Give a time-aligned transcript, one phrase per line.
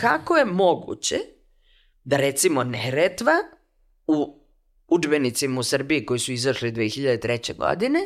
[0.00, 1.18] kako je moguće
[2.04, 3.32] da recimo Neretva
[4.06, 4.40] u
[4.88, 7.56] učbenicima u Srbiji koji su izašli 2003.
[7.56, 7.98] godine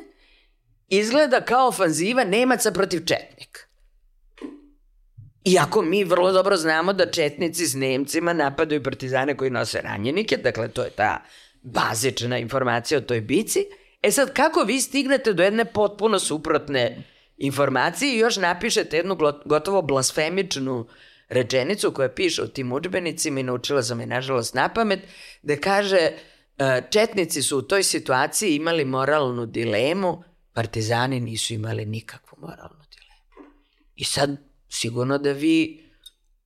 [0.88, 3.60] izgleda kao ofanziva Nemaca protiv Četnika.
[5.44, 10.68] Iako mi vrlo dobro znamo da Četnici s Nemcima napadaju partizane koji nose ranjenike, dakle
[10.68, 11.22] to je ta
[11.62, 13.66] bazična informacija o toj bici,
[14.04, 17.02] E sad, kako vi stignete do jedne potpuno suprotne
[17.36, 20.86] informacije i još napišete jednu gotovo blasfemičnu
[21.28, 25.00] rečenicu koja piše u tim učbenicima i naučila sam je nažalost na pamet,
[25.42, 32.38] da kaže e, Četnici su u toj situaciji imali moralnu dilemu, partizani nisu imali nikakvu
[32.40, 33.50] moralnu dilemu.
[33.96, 34.36] I sad,
[34.68, 35.84] sigurno da vi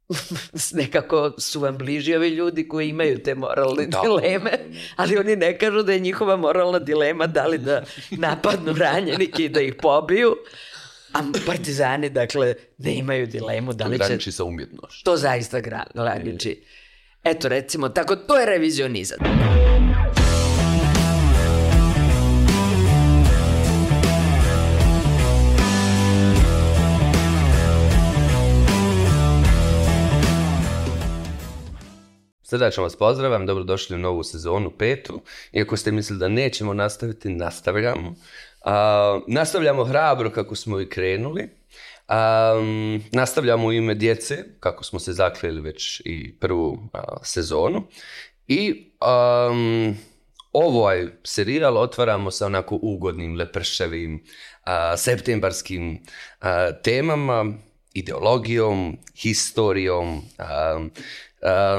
[0.81, 4.01] nekako su vam bliži ovi ljudi koji imaju te moralne da.
[4.01, 4.59] dileme,
[4.97, 9.49] ali oni ne kažu da je njihova moralna dilema da li da napadnu ranjenike i
[9.49, 10.37] da ih pobiju,
[11.13, 13.99] a partizani, dakle, ne imaju dilemu da li će...
[13.99, 15.05] To graniči sa umjetnošću.
[15.05, 15.61] To zaista
[15.95, 16.63] graniči.
[17.25, 19.19] Eto, recimo, tako, to je revizionizam.
[32.43, 35.21] Srdačno vas pozdravljam, dobrodošli u novu sezonu, petu.
[35.53, 38.15] Iako ste mislili da nećemo nastaviti, nastavljamo.
[38.65, 41.49] A, nastavljamo hrabro kako smo i krenuli.
[42.09, 47.83] Um, nastavljamo u ime djece, kako smo se zakljeli već i prvu a, sezonu.
[48.47, 48.93] I
[49.51, 49.97] um,
[50.53, 54.25] ovaj serijal otvaramo sa onako ugodnim, leprševim,
[54.65, 55.99] a, septembarskim
[56.41, 57.53] a, temama,
[57.95, 60.89] ideologijom, historijom, a,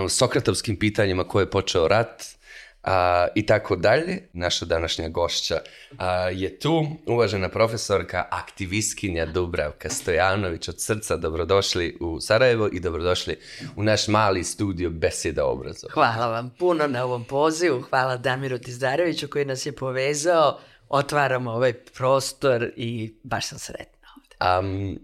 [0.09, 2.38] sokratovskim pitanjima ko je počeo rat
[2.83, 2.91] uh,
[3.35, 4.17] i tako dalje.
[4.33, 5.97] Naša današnja gošća uh,
[6.31, 11.17] je tu, uvažena profesorka, aktivistkinja Dubravka Stojanović od srca.
[11.17, 13.39] Dobrodošli u Sarajevo i dobrodošli
[13.75, 15.94] u naš mali studio Beseda obrazova.
[15.94, 17.81] Hvala vam puno na ovom pozivu.
[17.81, 20.59] Hvala Damiru Tizdareviću koji nas je povezao.
[20.89, 24.67] Otvaramo ovaj prostor i baš sam sretna ovde.
[24.67, 24.99] Um,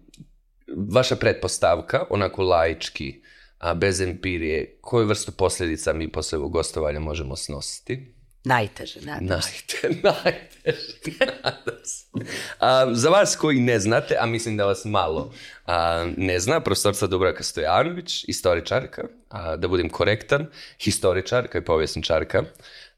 [0.91, 3.21] vaša pretpostavka, onako laički,
[3.57, 8.15] a bez empirije, koju vrstu posljedica mi posle ovog gostovanja možemo snositi?
[8.45, 9.49] Najteže, nadam se.
[9.83, 12.05] Najte, najteže, nadam se.
[12.59, 15.33] A, za vas koji ne znate, a mislim da vas malo
[15.65, 20.47] a, ne zna, profesorca Dubravka Stojanović, istoričarka, a, da budem korektan,
[20.79, 22.43] historičarka i povjesničarka,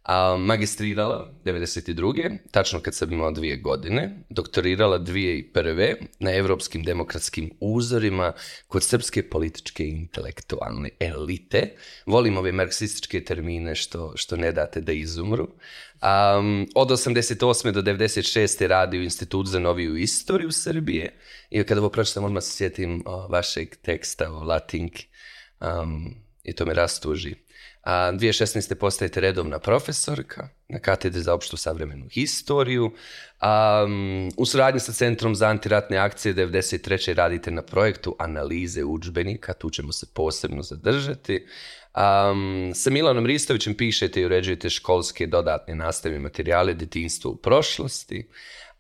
[0.08, 2.38] a, magistrirala 92.
[2.52, 8.34] tačno kad sam imao dvije godine, doktorirala dvije i prve na evropskim demokratskim uzorima
[8.68, 11.76] kod srpske političke i intelektualne elite.
[12.06, 15.44] Volim ove marksističke termine što, što ne date da izumru.
[15.44, 17.72] Um, od 88.
[17.72, 18.68] do 96.
[18.68, 21.20] radi u Institut za noviju istoriju Srbije
[21.50, 25.08] i kada ovo pročitam odmah se sjetim o, vašeg teksta o latinki
[25.62, 27.36] um, i to me rastuži.
[27.90, 28.76] A 2016.
[28.76, 32.92] postajete redovna profesorka na katedri za opštu savremenu historiju.
[33.40, 33.86] A,
[34.38, 37.14] u suradnji sa Centrom za antiratne akcije 93.
[37.14, 41.46] radite na projektu analize učbenika, tu ćemo se posebno zadržati.
[41.96, 48.30] Um, sa Milanom Ristovićem pišete i uređujete školske dodatne nastavne materijale detinstvo u prošlosti.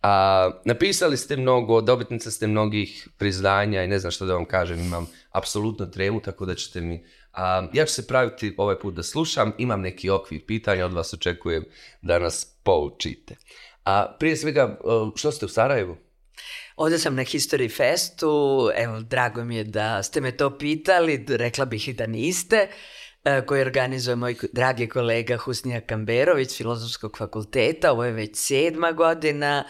[0.02, 4.80] A, napisali ste mnogo, dobitnica ste mnogih priznanja i ne znam što da vam kažem,
[4.80, 7.04] imam apsolutno tremu, tako da ćete mi
[7.38, 11.14] A, ja ću se praviti ovaj put da slušam, imam neki okvir pitanja, od vas
[11.14, 11.66] očekujem
[12.02, 13.36] da nas poučite.
[13.86, 14.80] A prije svega,
[15.16, 15.98] što ste u Sarajevu?
[16.76, 21.66] Ovde sam na History Festu, evo, drago mi je da ste me to pitali, rekla
[21.66, 22.68] bih i da niste,
[23.24, 29.64] e, koji organizuje moj dragi kolega Husnija Kamberović, Filozofskog fakulteta, ovo je već sedma godina,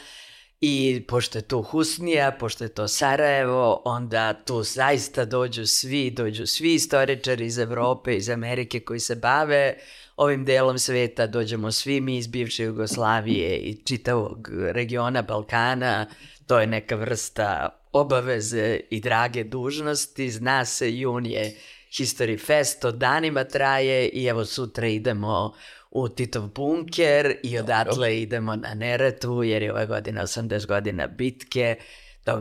[0.62, 6.46] I pošto je to Husnija, pošto je to Sarajevo, onda tu zaista dođu svi, dođu
[6.46, 9.78] svi istoričari iz Evrope, iz Amerike koji se bave
[10.16, 16.08] ovim delom sveta, dođemo svi mi iz bivše Jugoslavije i čitavog regiona Balkana,
[16.48, 21.58] to je neka vrsta obaveze i drage dužnosti, zna se, jun je
[21.92, 25.54] History Fest, to danima traje i evo sutra idemo
[26.02, 28.08] u Titov bunker i odatle Dobro.
[28.08, 31.76] idemo na Neretu jer je ove godine 80 godina bitke.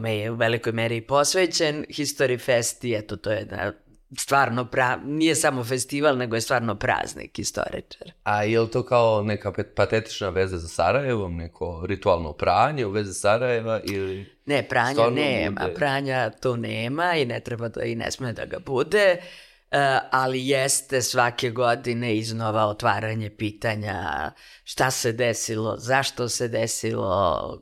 [0.01, 3.73] me je u velikoj meri posvećen History Fest i eto to je da
[4.19, 4.97] stvarno pra...
[5.05, 8.13] nije samo festival, nego je stvarno praznik istoričar.
[8.23, 13.15] A je li to kao neka patetična veza za Sarajevom, neko ritualno pranje u vezi
[13.15, 14.37] Sarajeva ili...
[14.47, 15.75] Ne, pranja nema, bude...
[15.75, 18.99] pranja tu nema i ne treba da i ne sme da ga bude.
[18.99, 19.21] E,
[20.11, 24.33] ali jeste svake godine iznova otvaranje pitanja
[24.65, 27.61] šta se desilo, zašto se desilo,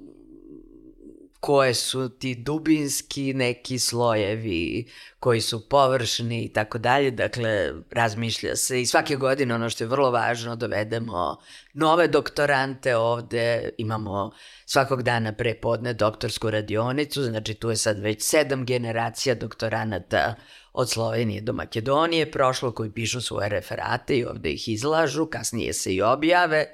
[1.44, 7.10] koje su ti dubinski neki slojevi koji su površni i tako dalje.
[7.10, 11.36] Dakle, razmišlja se i svake godine ono što je vrlo važno, dovedemo
[11.74, 14.30] nove doktorante ovde, imamo
[14.66, 20.34] svakog dana pre podne doktorsku radionicu, znači tu je sad već sedam generacija doktoranata
[20.74, 25.94] od Slovenije do Makedonije prošlo koji pišu svoje referate i ovde ih izlažu, kasnije se
[25.94, 26.66] i objave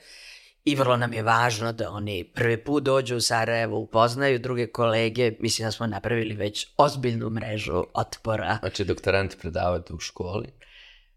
[0.64, 5.32] i vrlo nam je važno da oni prvi put dođu u Sarajevo, upoznaju druge kolege,
[5.40, 8.58] mislim da smo napravili već ozbiljnu mrežu otpora.
[8.60, 10.48] Znači doktorant predavate u školi?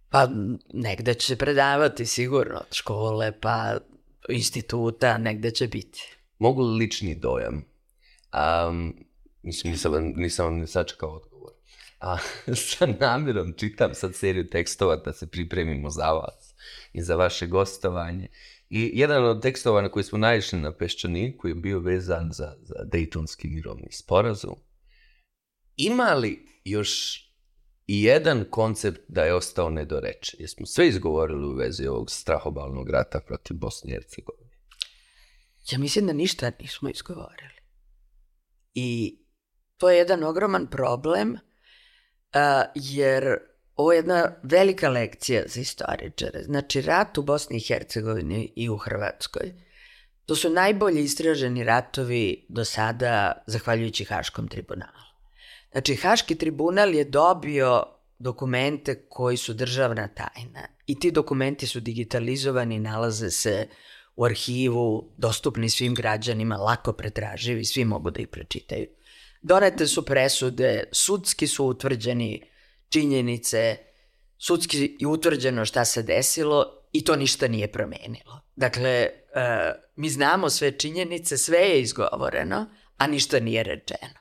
[0.09, 0.27] Pa
[0.73, 3.77] negde će predavati sigurno od škole, pa
[4.29, 6.17] instituta, negde će biti.
[6.39, 7.65] Mogu li lični dojam?
[8.67, 8.95] Um,
[9.41, 11.32] mislim, nisam, nisam vam ne sačekao odgovor.
[12.03, 12.17] A,
[12.69, 16.55] sa namjerom čitam sad seriju tekstova da se pripremimo za vas
[16.93, 18.27] i za vaše gostovanje.
[18.69, 22.83] I jedan od tekstova na koji smo naišli na Peščaniku je bio vezan za, za
[22.91, 24.55] Dejtonski mirovni sporazum.
[25.75, 27.23] Ima li još
[27.87, 30.39] i jedan koncept da je ostao nedorečen?
[30.39, 34.51] Jesmo sve izgovorili u vezi ovog strahobalnog rata protiv Bosne i Hercegovine?
[35.71, 37.59] Ja mislim da ništa nismo izgovorili.
[38.73, 39.19] I
[39.77, 41.37] to je jedan ogroman problem,
[42.75, 43.37] jer
[43.75, 46.43] ovo je jedna velika lekcija za istoričare.
[46.43, 49.53] Znači, rat u Bosni i Hercegovini i u Hrvatskoj,
[50.25, 55.03] to su najbolji istraženi ratovi do sada zahvaljujući Haškom tribunalu.
[55.71, 57.83] Znači, Haški tribunal je dobio
[58.19, 63.67] dokumente koji su državna tajna i ti dokumenti su digitalizovani, nalaze se
[64.15, 68.87] u arhivu, dostupni svim građanima, lako pretraživi, svi mogu da ih prečitaju.
[69.43, 72.43] Donete su presude, sudski su utvrđeni
[72.89, 73.77] činjenice,
[74.37, 78.41] sudski je utvrđeno šta se desilo i to ništa nije promenilo.
[78.55, 82.65] Dakle, uh, mi znamo sve činjenice, sve je izgovoreno,
[82.97, 84.19] a ništa nije rečeno.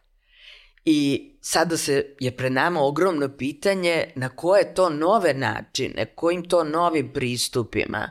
[0.84, 6.64] I sada se je pre nama ogromno pitanje na koje to nove načine, kojim to
[6.64, 8.10] novim pristupima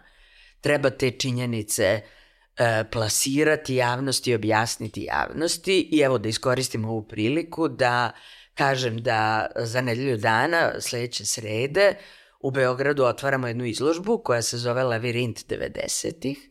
[0.61, 2.20] treba te činjenice uh,
[2.91, 8.11] plasirati javnosti, objasniti javnosti i evo da iskoristimo ovu priliku da
[8.53, 11.95] kažem da za nedelju dana, sledeće srede,
[12.39, 16.49] u Beogradu otvaramo jednu izložbu koja se zove Lavirint 90-ih,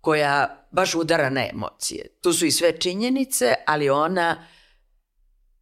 [0.00, 2.06] koja baš udara na emocije.
[2.22, 4.46] Tu su i sve činjenice, ali ona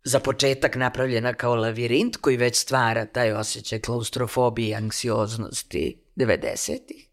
[0.05, 7.12] za početak napravljena kao lavirint koji već stvara taj osjećaj klaustrofobije i anksioznosti 90-ih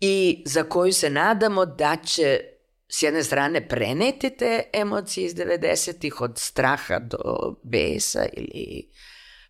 [0.00, 2.40] i za koju se nadamo da će
[2.88, 8.90] s jedne strane preneti te emocije iz 90-ih od straha do besa ili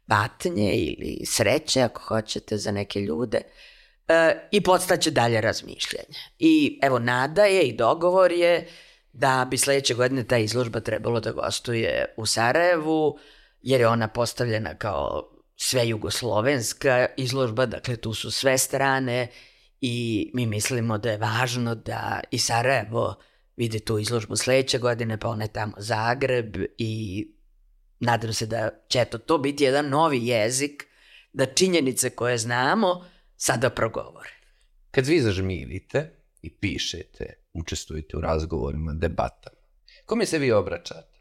[0.09, 3.41] patnje ili sreće ako hoćete za neke ljude
[4.09, 6.19] e, i podstaće dalje razmišljanje.
[6.39, 8.69] I evo nada je i dogovor je
[9.13, 13.19] da bi sledeće godine ta izložba trebalo da gostuje u Sarajevu
[13.63, 19.29] jer je ona postavljena kao sve jugoslovenska izložba, dakle tu su sve strane
[19.81, 23.15] i mi mislimo da je važno da i Sarajevo
[23.57, 27.25] vidi tu izložbu sledeće godine, pa one tamo Zagreb i
[28.01, 30.87] nadam se da će to, to biti jedan novi jezik,
[31.33, 33.05] da činjenice koje znamo
[33.37, 34.31] sada progovore.
[34.91, 39.57] Kad vi zažmirite i pišete, učestvujete u razgovorima, debatama,
[40.07, 41.21] kome se vi obraćate?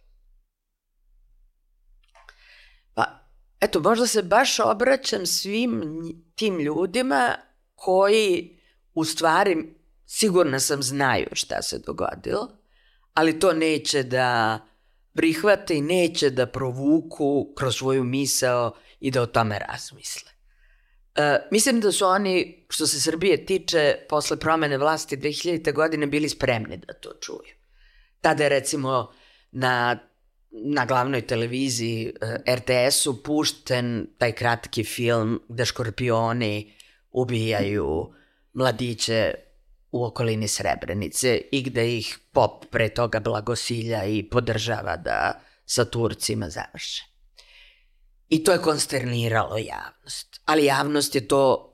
[2.94, 3.04] Pa,
[3.60, 5.94] eto, možda se baš obraćam svim
[6.36, 7.36] tim ljudima
[7.86, 8.58] koji
[8.94, 9.58] u stvari
[10.06, 12.58] sigurna sam znaju šta se dogodilo,
[13.14, 14.60] ali to neće da
[15.14, 20.32] prihvate i neće da provuku kroz svoju misao i da o tome razmisle.
[21.16, 25.74] E, mislim da su oni, što se Srbije tiče, posle promene vlasti 2000.
[25.74, 27.56] godine bili spremni da to čuju.
[28.22, 29.12] Tada je recimo
[29.52, 30.00] na,
[30.52, 32.14] na glavnoj televiziji
[32.46, 36.75] e, RTS-u pušten taj kratki film gde škorpioni
[37.16, 38.14] ubijaju
[38.54, 39.34] mladiće
[39.92, 46.50] u okolini Srebrenice i gde ih pop pre toga blagosilja i podržava da sa Turcima
[46.50, 47.04] završe.
[48.30, 50.42] I to je konsterniralo javnost.
[50.46, 51.72] Ali javnost je to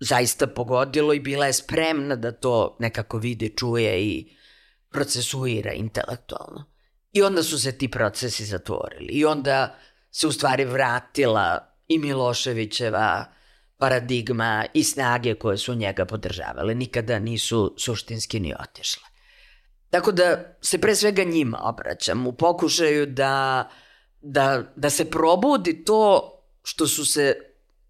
[0.00, 4.36] zaista pogodilo i bila je spremna da to nekako vidi, čuje i
[4.90, 6.64] procesuira intelektualno.
[7.12, 9.12] I onda su se ti procesi zatvorili.
[9.12, 9.78] I onda
[10.10, 13.24] se u stvari vratila i Miloševićeva
[13.84, 16.74] paradigma i snage koje su njega podržavale.
[16.74, 19.02] Nikada nisu suštinski ni otišle.
[19.90, 23.68] Tako da se pre svega njima obraćam u pokušaju da,
[24.20, 26.30] da, da se probudi to
[26.62, 27.36] što su se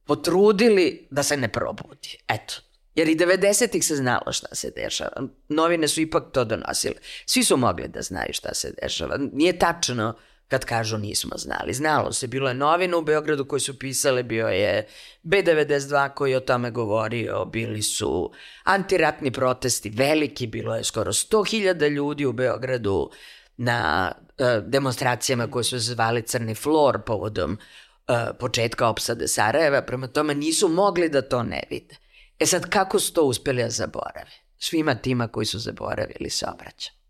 [0.05, 2.19] potrudili da se ne probudi.
[2.29, 2.55] Eto,
[2.95, 5.23] Jer i 90-ih se znalo šta se dešava.
[5.49, 6.95] Novine su ipak to donosile.
[7.27, 9.19] Svi su mogli da znaju šta se dešava.
[9.33, 10.15] Nije tačno
[10.49, 11.73] kad kažu nismo znali.
[11.73, 14.87] Znalo se, bilo je novina u Beogradu koji su pisale, bio je
[15.25, 18.33] B92 koji o tome govorio, bili su
[18.65, 23.11] antiratni protesti veliki, bilo je skoro 100.000 ljudi u Beogradu
[23.57, 30.35] na uh, demonstracijama koje su zvali Crni flor povodom uh, početka opsade Sarajeva, prema tome
[30.35, 31.97] nisu mogli da to ne vide.
[32.39, 34.31] E sad, kako su to uspeli da zaborave?
[34.59, 37.04] Svima tima koji su zaboravili se obraća.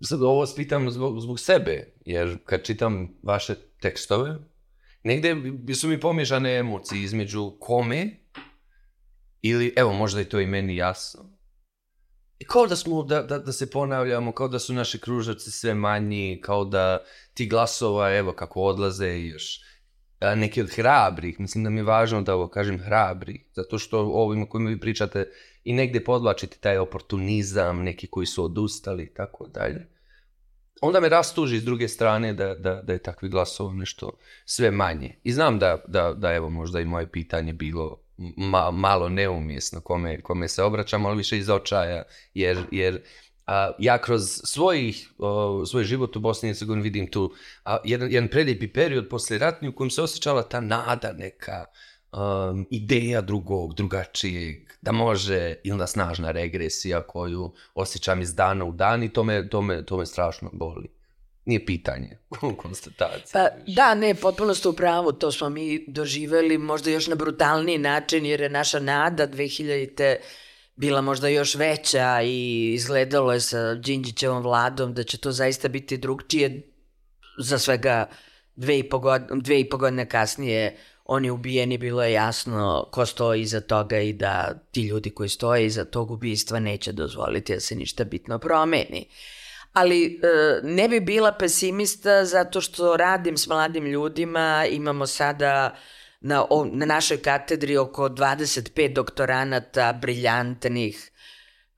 [0.00, 4.38] Sad ovo spitam zbog, zbog sebe, jer kad čitam vaše tekstove,
[5.02, 5.36] negde
[5.74, 8.10] su mi pomješane emocije između kome
[9.42, 11.36] ili, evo, možda je to i meni jasno,
[12.38, 15.74] I kao da smo, da, da, da se ponavljamo, kao da su naši kružaci sve
[15.74, 16.98] manji, kao da
[17.34, 19.60] ti glasova, evo, kako odlaze još
[20.20, 24.00] a, neki od hrabrih, mislim da mi je važno da ovo kažem hrabri, zato što
[24.00, 25.32] ovim kojima vi pričate
[25.66, 29.86] i negde podlačite taj oportunizam, neki koji su odustali i tako dalje.
[30.80, 34.10] Onda me rastuži s druge strane da, da, da je takvi glasova nešto
[34.44, 35.14] sve manje.
[35.24, 38.00] I znam da, da, da evo možda i moje pitanje bilo
[38.36, 42.02] ma, malo neumjesno kome, kome se obraćam, ali više iz očaja,
[42.34, 43.02] jer, jer
[43.46, 48.12] a, ja kroz svojih, o, svoj život u Bosni i Hercegovini vidim tu a, jedan,
[48.12, 51.64] jedan prelijepi period posle ratni u kojem se osjećala ta nada neka,
[52.16, 58.72] um, ideja drugog, drugačijeg, da može i onda snažna regresija koju osjećam iz dana u
[58.72, 60.88] dan i to me, to me, to me strašno boli.
[61.44, 62.18] Nije pitanje,
[62.62, 63.32] konstatacija.
[63.32, 67.78] Pa da, ne, potpuno ste u pravu, to smo mi doživeli možda još na brutalniji
[67.78, 70.20] način, jer je naša nada 2000-te
[70.76, 75.96] bila možda još veća i izgledalo je sa Đinđićevom vladom da će to zaista biti
[75.96, 76.62] drugčije
[77.38, 78.08] za svega
[78.56, 80.76] dve i po, godine, dve i po godine kasnije
[81.08, 85.66] oni ubijeni, bilo je jasno ko stoji iza toga i da ti ljudi koji stoje
[85.66, 89.08] iza tog ubistva neće dozvoliti da se ništa bitno promeni.
[89.72, 90.18] Ali e,
[90.62, 95.74] ne bi bila pesimista zato što radim s mladim ljudima, imamo sada
[96.20, 101.10] na, na našoj katedri oko 25 doktoranata briljantnih,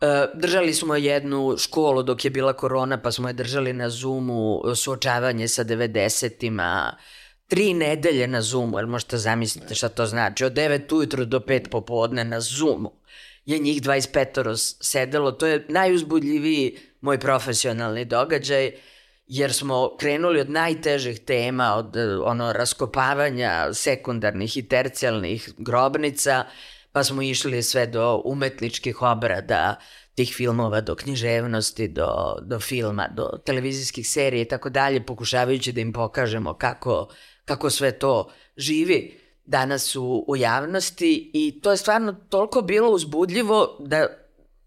[0.01, 4.63] e, Držali smo jednu školu dok je bila korona, pa smo je držali na Zoomu,
[4.75, 6.97] suočavanje sa 90-ima,
[7.49, 11.69] tri nedelje na Zoomu, jer možete zamisliti šta to znači, od 9 ujutru do 5
[11.69, 12.93] popodne na Zoomu
[13.47, 18.73] je njih 25 sedelo, to je najuzbudljiviji moj profesionalni događaj,
[19.27, 26.45] jer smo krenuli od najtežih tema, od ono raskopavanja sekundarnih i tercijalnih grobnica,
[26.93, 29.77] pa smo išli sve do umetničkih obrada
[30.15, 35.81] tih filmova, do književnosti, do, do filma, do televizijskih serija i tako dalje, pokušavajući da
[35.81, 37.09] im pokažemo kako
[37.49, 43.77] kako sve to živi danas u, u javnosti i to je stvarno toliko bilo uzbudljivo
[43.81, 44.07] da,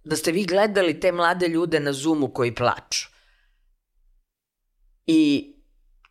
[0.04, 3.08] da ste vi gledali te mlade ljude na Zoomu koji plaču.
[5.08, 5.54] I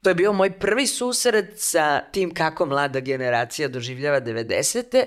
[0.03, 5.05] to je bio moj prvi susret sa tim kako mlada generacija doživljava 90.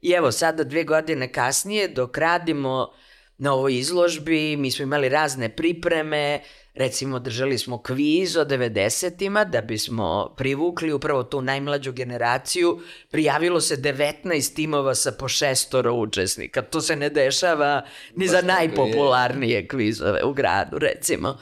[0.00, 2.92] I evo sada dve godine kasnije dok radimo
[3.38, 6.40] na ovoj izložbi, mi smo imali razne pripreme,
[6.76, 12.80] Recimo, držali smo kviz o 90-ima da bismo privukli upravo tu najmlađu generaciju.
[13.10, 16.62] Prijavilo se 19 timova sa po šestoro učesnika.
[16.62, 17.84] To se ne dešava
[18.16, 21.38] ni za najpopularnije kvizove u gradu, recimo.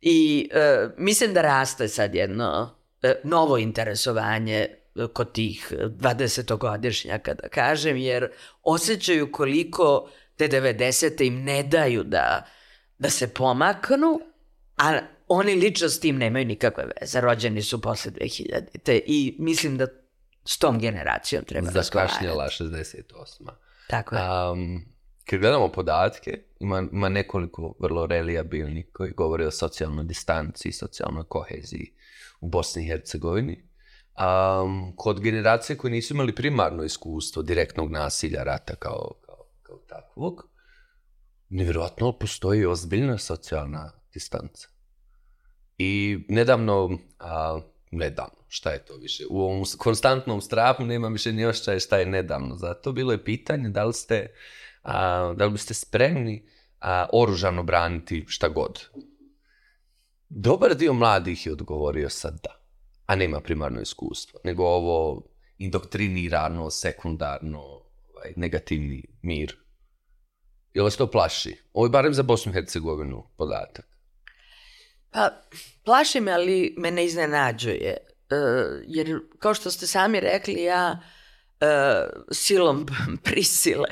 [0.00, 4.68] I e, mislim da raste sad jedno e, novo interesovanje e,
[5.12, 8.30] kod tih 20-godišnjaka, da kažem, jer
[8.62, 11.26] osjećaju koliko te 90.
[11.26, 12.46] im ne daju da,
[12.98, 14.20] da se pomaknu,
[14.78, 17.20] A oni lično s tim nemaju nikakve veze.
[17.20, 18.78] Rođeni su posle 2000.
[18.82, 19.86] Te, I mislim da
[20.44, 23.02] s tom generacijom treba Zakašnjala 68.
[23.88, 24.22] Tako je.
[24.50, 24.84] Um,
[25.24, 31.92] kad gledamo podatke, ima, ima nekoliko vrlo reliabilnih koji govore o socijalnoj distanci, socijalnoj koheziji
[32.40, 33.68] u Bosni i Hercegovini.
[34.18, 40.48] Um, kod generacije koje nisu imali primarno iskustvo direktnog nasilja rata kao, kao, kao takvog,
[41.48, 44.68] nevjerojatno postoji ozbiljna socijalna distanca.
[45.78, 47.60] I nedavno, a,
[47.90, 52.06] nedavno, šta je to više, u ovom konstantnom strahu nema više ni ošćaje šta je
[52.06, 52.56] nedavno.
[52.56, 54.26] Zato bilo je pitanje da li ste,
[54.82, 56.42] a, da li biste spremni
[56.80, 58.84] a, oružano braniti šta god.
[60.28, 62.60] Dobar dio mladih je odgovorio sad da,
[63.06, 65.22] a nema primarno iskustvo, nego ovo
[65.58, 69.56] indoktrinirano, sekundarno, ovaj, negativni mir.
[70.74, 71.56] Jel vas to plaši?
[71.72, 73.97] Ovo je barem za Bosnu i Hercegovinu podatak.
[75.10, 75.30] Pa,
[75.84, 77.96] plaši me, ali me ne iznenađuje.
[78.30, 78.36] E,
[78.86, 81.00] jer, kao što ste sami rekli, ja
[81.60, 81.66] e,
[82.32, 82.86] silom
[83.24, 83.88] prisile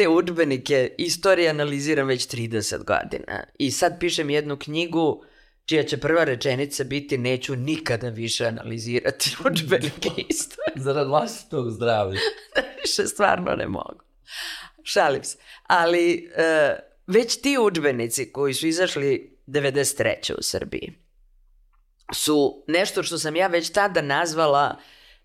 [0.00, 5.24] te udžbenike istorije analiziram već 30 godina i sad pišem jednu knjigu
[5.64, 10.74] čija će prva rečenica biti neću nikada više analizirati udžbenike istorije.
[10.84, 12.20] Zarad vlastitog zdravlja.
[12.82, 14.02] više stvarno ne mogu.
[14.82, 15.38] Šalim se.
[15.62, 20.32] Ali uh, već ti udžbenici koji su izašli 93.
[20.38, 20.92] u Srbiji
[22.14, 24.76] su nešto što sam ja već tada nazvala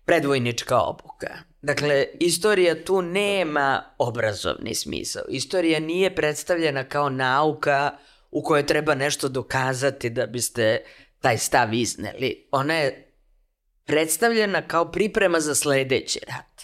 [0.04, 1.38] predvojnička obuka.
[1.62, 5.24] Dakle, istorija tu nema obrazovni smisao.
[5.28, 7.98] Istorija nije predstavljena kao nauka
[8.30, 10.84] u kojoj treba nešto dokazati da biste
[11.20, 12.48] taj stav izneli.
[12.50, 13.12] Ona je
[13.84, 16.62] predstavljena kao priprema za sledeći rat.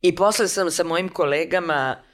[0.00, 2.13] I posle sam sa mojim kolegama uh,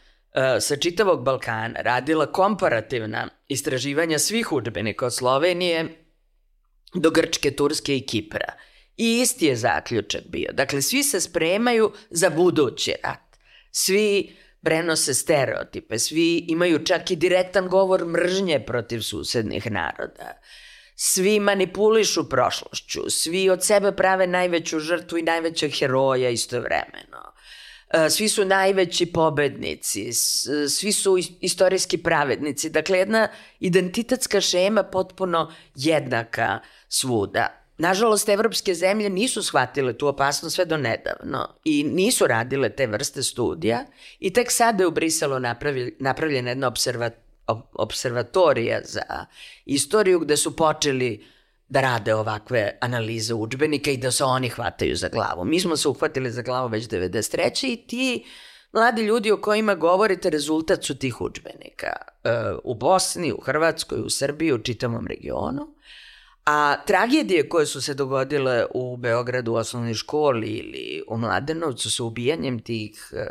[0.60, 5.88] sa čitavog Balkana radila komparativna istraživanja svih udžbenika od Slovenije
[6.94, 8.52] do Grčke, Turske i Kipra.
[8.96, 10.52] I isti je zaključak bio.
[10.52, 13.36] Dakle, svi se spremaju za budući rat.
[13.70, 20.40] Svi prenose stereotipe, svi imaju čak i direktan govor mržnje protiv susednih naroda.
[20.94, 27.29] Svi manipulišu prošlošću, svi od sebe prave najveću žrtvu i najvećeg heroja istovremeno.
[27.90, 30.12] E, svi su najveći pobednici,
[30.68, 32.70] svi su istorijski pravednici.
[32.70, 33.28] Dakle, jedna
[33.60, 37.60] identitetska šema potpuno jednaka svuda.
[37.78, 43.22] Nažalost, evropske zemlje nisu shvatile tu opasnost sve do nedavno i nisu radile te vrste
[43.22, 43.84] studija
[44.18, 45.36] i tek sada je u Briselu
[45.98, 47.10] napravljena jedna observa,
[47.72, 49.26] observatorija za
[49.64, 51.26] istoriju gde su počeli
[51.70, 55.44] da rade ovakve analize učbenika i da se oni hvataju za glavu.
[55.44, 57.72] Mi smo se uhvatili za glavu već 93.
[57.72, 58.24] i ti
[58.72, 61.86] mladi ljudi o kojima govorite rezultat su tih učbenika.
[62.24, 62.30] E,
[62.64, 65.66] u Bosni, u Hrvatskoj, u Srbiji, u čitavom regionu.
[66.44, 72.04] A tragedije koje su se dogodile u Beogradu u osnovnoj školi ili u Mladenovcu sa
[72.04, 73.26] ubijanjem tih, e,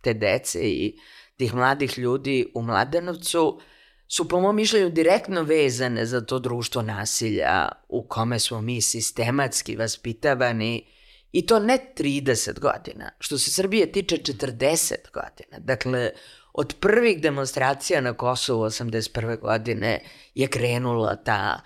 [0.00, 0.98] te dece i
[1.36, 3.60] tih mladih ljudi u Mladenovcu
[4.08, 9.76] su po mom mišljenju direktno vezane za to društvo nasilja u kome smo mi sistematski
[9.76, 10.86] vaspitavani
[11.32, 15.58] i to ne 30 godina, što se Srbije tiče 40 godina.
[15.58, 16.10] Dakle,
[16.52, 19.40] od prvih demonstracija na Kosovu 81.
[19.40, 20.00] godine
[20.34, 21.60] je krenula ta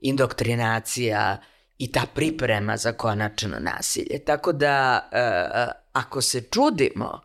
[0.00, 1.40] indoktrinacija
[1.78, 4.24] i ta priprema za konačno nasilje.
[4.26, 7.20] Tako da, uh, ako se čudimo,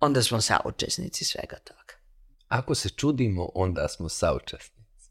[0.00, 1.79] onda smo saučesnici svega toga.
[2.50, 5.10] Ako se čudimo, onda smo saučesnici.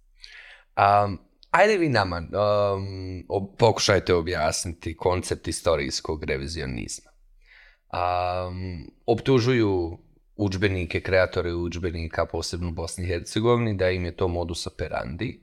[0.77, 1.19] Um,
[1.51, 7.11] ajde vi nama um, pokušajte objasniti koncept istorijskog revizionizma.
[7.93, 9.99] Um, optužuju
[10.35, 15.41] učbenike, kreatore učbenika, posebno u Bosni i Hercegovini, da im je to modus operandi.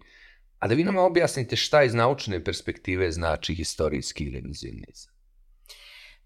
[0.59, 5.13] A da vi nama objasnite šta iz naučne perspektive znači historijski revizionizam.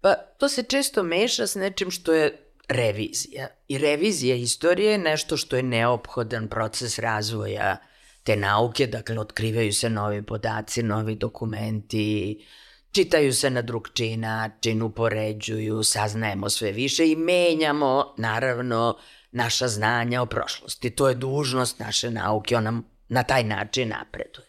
[0.01, 3.47] Pa, to se često meša s nečim što je revizija.
[3.67, 7.77] I revizija istorije je nešto što je neophodan proces razvoja
[8.23, 12.45] te nauke, dakle, otkrivaju se novi podaci, novi dokumenti,
[12.91, 18.97] čitaju se na drugčiji način, upoređuju, saznajemo sve više i menjamo, naravno,
[19.31, 20.89] naša znanja o prošlosti.
[20.89, 24.47] To je dužnost naše nauke, ona na taj način napreduje.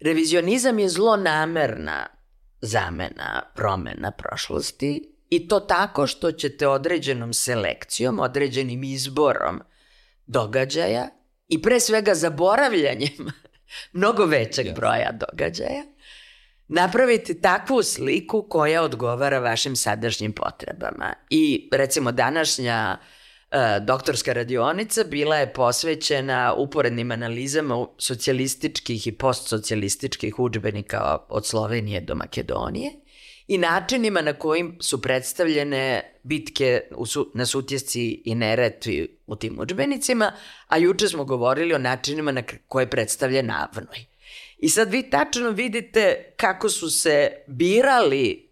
[0.00, 2.06] Revizionizam je zlonamerna
[2.60, 9.62] zamena, promena prošlosti i to tako što ćete određenom selekcijom, određenim izborom
[10.26, 11.08] događaja
[11.48, 13.32] i pre svega zaboravljanjem
[13.92, 14.74] mnogo većeg yes.
[14.74, 15.82] broja događaja,
[16.68, 21.14] napraviti takvu sliku koja odgovara vašim sadašnjim potrebama.
[21.30, 22.98] I recimo današnja
[23.54, 32.14] E, doktorska radionica bila je posvećena uporednim analizama socijalističkih i postsocijalističkih učbenika od Slovenije do
[32.14, 32.90] Makedonije
[33.48, 39.58] i načinima na kojim su predstavljene bitke u su, na sutjesci i neretvi u tim
[39.60, 40.32] učbenicima,
[40.68, 44.06] a juče smo govorili o načinima na koje predstavlja Navnoj.
[44.58, 48.48] I sad vi tačno vidite kako su se birali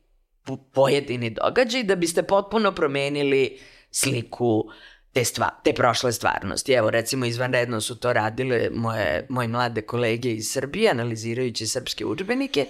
[0.72, 3.58] pojedini događaj da biste potpuno promenili
[3.90, 4.64] sliku
[5.12, 6.72] te, stva, te prošle stvarnosti.
[6.72, 12.66] Evo, recimo, izvanredno su to radile moje, moje mlade kolege iz Srbije, analizirajući srpske učbenike,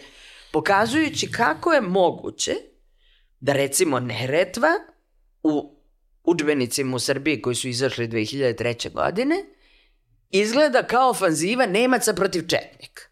[0.53, 2.55] pokazujući kako je moguće
[3.41, 4.69] da, recimo, Neretva
[5.43, 5.77] u
[6.25, 8.93] učbenicima u Srbiji koji su izašli 2003.
[8.93, 9.35] godine
[10.31, 13.03] izgleda kao ofanziva Nemaca protiv Četnika.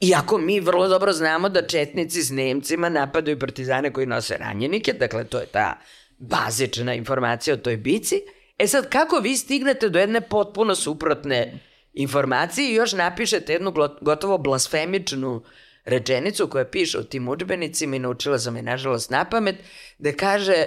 [0.00, 5.24] Iako mi vrlo dobro znamo da Četnici s Nemcima napadaju partizane koji nose ranjenike, dakle
[5.24, 5.78] to je ta
[6.18, 8.22] bazična informacija o toj bici.
[8.58, 11.58] E sad, kako vi stignete do jedne potpuno suprotne
[11.96, 15.42] informacije i još napišete jednu gotovo blasfemičnu
[15.84, 19.56] rečenicu koja piše u tim učbenicima i naučila sam je nažalost na pamet,
[19.98, 20.66] da kaže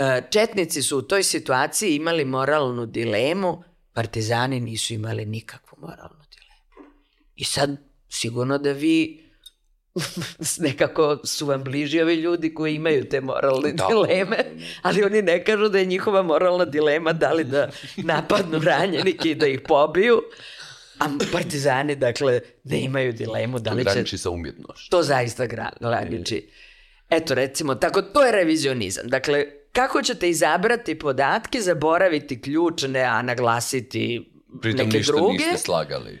[0.00, 3.62] E, Četnici su u toj situaciji imali moralnu dilemu,
[3.92, 6.94] partizani nisu imali nikakvu moralnu dilemu.
[7.36, 7.76] I sad,
[8.08, 9.24] sigurno da vi
[10.58, 13.86] nekako su vam bliži ovi ljudi koji imaju te moralne Da.
[13.88, 14.36] dileme,
[14.82, 19.34] ali oni ne kažu da je njihova moralna dilema da li da napadnu ranjenike i
[19.34, 20.22] da ih pobiju,
[21.00, 24.90] a partizani, dakle, ne imaju dilemu da li će Graniči sa umjetnošću.
[24.90, 26.50] to zaista gra- graniči.
[27.10, 29.08] Eto, recimo, tako, to je revizionizam.
[29.08, 34.32] Dakle, kako ćete izabrati podatke, zaboraviti ključne, a naglasiti
[34.62, 35.32] Pritom neke ništa druge?
[35.32, 36.18] niste slagali.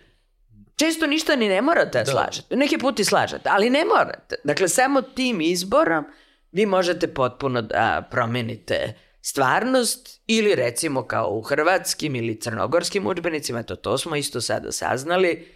[0.76, 2.56] Često ništa ni ne morate da slažete.
[2.56, 4.36] Neki put i slažete, ali ne morate.
[4.44, 6.04] Dakle, samo tim izborom
[6.52, 13.76] vi možete potpuno da promenite stvarnost ili recimo kao u hrvatskim ili crnogorskim udžbenicima, to,
[13.76, 15.48] to smo isto sada saznali,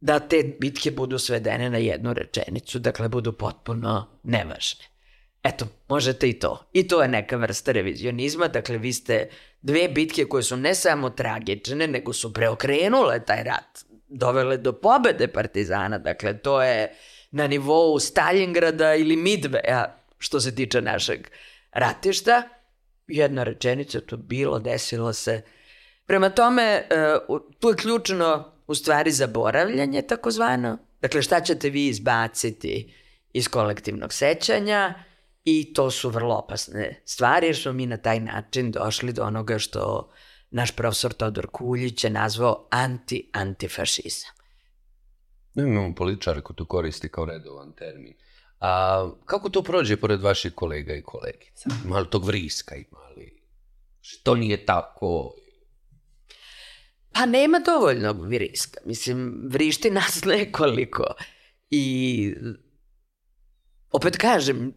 [0.00, 4.84] da te bitke budu svedene na jednu rečenicu, dakle budu potpuno nevažne.
[5.42, 6.68] Eto, možete i to.
[6.72, 9.28] I to je neka vrsta revizionizma, dakle vi ste
[9.62, 15.28] dve bitke koje su ne samo tragične, nego su preokrenule taj rat, dovele do pobede
[15.28, 16.96] partizana, dakle to je
[17.30, 21.28] na nivou Stalingrada ili Midveja, što se tiče našeg
[21.72, 22.42] ratišta.
[23.08, 25.42] Jedna rečenica, to bilo, desilo se.
[26.06, 26.86] Prema tome, e,
[27.60, 30.78] tu je ključno u stvari zaboravljanje, takozvano.
[31.00, 32.94] Dakle, šta ćete vi izbaciti
[33.32, 34.94] iz kolektivnog sećanja
[35.44, 39.58] i to su vrlo opasne stvari, jer smo mi na taj način došli do onoga
[39.58, 40.10] što
[40.50, 44.32] naš profesor Todor Kuljić je nazvao anti-antifašizam.
[45.54, 48.14] Imamo političare koji to koristi kao redovan termin.
[48.60, 51.70] A kako to prođe pored vaših kolega i kolegica?
[51.84, 53.42] Ima li tog vriska, ima li?
[54.00, 55.34] Što nije tako?
[57.12, 58.80] Pa nema dovoljnog vriska.
[58.84, 61.04] Mislim, vrišti nas nekoliko.
[61.70, 62.34] I
[63.92, 64.72] opet kažem,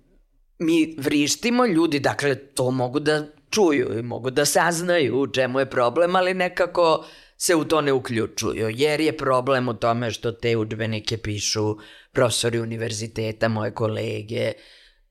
[0.59, 5.69] mi vrištimo ljudi, dakle, to mogu da čuju i mogu da saznaju u čemu je
[5.69, 7.05] problem, ali nekako
[7.41, 11.77] se u to ne uključuju, jer je problem u tome što te udžbenike pišu
[12.11, 14.53] profesori univerziteta, moje kolege,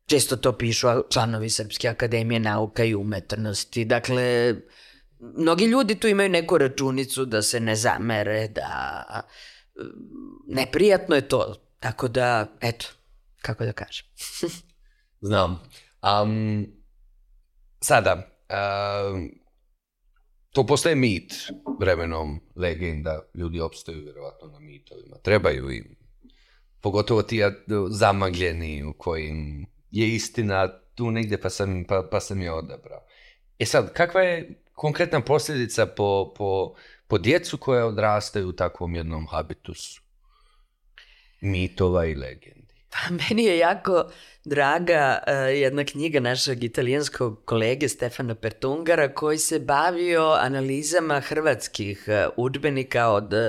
[0.07, 3.85] često to pišu članovi Srpske akademije nauka i umetnosti.
[3.85, 4.55] Dakle,
[5.19, 9.05] mnogi ljudi tu imaju neku računicu da se ne zamere, da
[9.77, 11.55] mm, neprijatno je to.
[11.81, 12.87] Tako da, eto,
[13.43, 14.07] kako da kažem.
[15.29, 15.63] Znam.
[16.23, 16.67] Um,
[17.81, 19.41] sada, um,
[20.53, 21.35] to postaje mit
[21.81, 23.23] vremenom legenda.
[23.35, 25.17] Ljudi opstaju vjerovatno na mitovima.
[25.23, 25.97] Trebaju im.
[26.81, 27.41] Pogotovo ti
[27.91, 33.01] zamagljeni u kojim je istina tu negdje pa sam, pa, pa sam je odabrao.
[33.59, 36.75] E sad, kakva je konkretna posljedica po, po,
[37.07, 40.03] po djecu koja odrastaju u takvom jednom habitusu
[41.41, 42.75] mitova i legendi?
[42.91, 44.11] Pa meni je jako
[44.51, 52.33] draga uh, jedna knjiga našeg italijanskog kolege Stefana Pertungara koji se bavio analizama hrvatskih uh,
[52.37, 53.41] udžbenika od uh,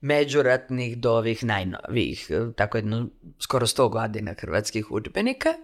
[0.00, 3.08] međuratnih do ovih najnovijih, tako jedno
[3.40, 5.54] skoro 100 godina hrvatskih udžbenika.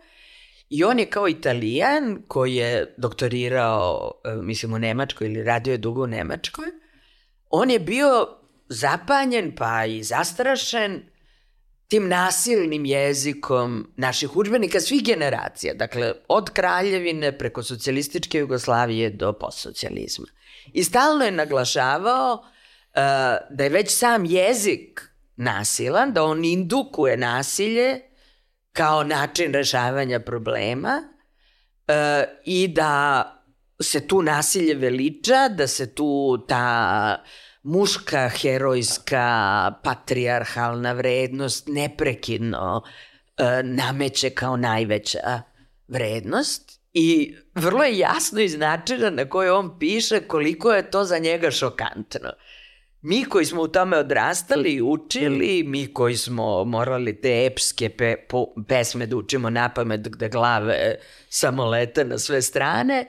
[0.71, 6.03] I on je kao italijan koji je doktorirao, mislim u Nemačkoj ili radio je dugo
[6.03, 6.67] u Nemačkoj,
[7.51, 8.29] on je bio
[8.69, 11.03] zapanjen pa i zastrašen
[11.93, 20.27] tim nasilnim jezikom naših udžbenika svih generacija, dakle od kraljevine preko socijalističke Jugoslavije do postsocijalizma.
[20.73, 22.97] I stalno je naglašavao uh,
[23.51, 25.03] da je već sam jezik
[25.37, 28.01] nasilan, da on indukuje nasilje
[28.73, 31.95] kao način rešavanja problema uh,
[32.45, 33.25] i da
[33.81, 37.25] se tu nasilje veliča, da se tu ta
[37.63, 42.83] muška, herojska, patrijarhalna vrednost neprekidno
[43.37, 45.43] e, nameće kao najveća
[45.89, 51.19] vrednost i vrlo je jasno iz načina na koji on piše koliko je to za
[51.19, 52.31] njega šokantno.
[53.01, 58.17] Mi koji smo u tome odrastali i učili, mi koji smo morali te epske pe,
[58.29, 60.97] po, pesme da učimo na pamet da glave
[61.29, 63.07] samo lete na sve strane,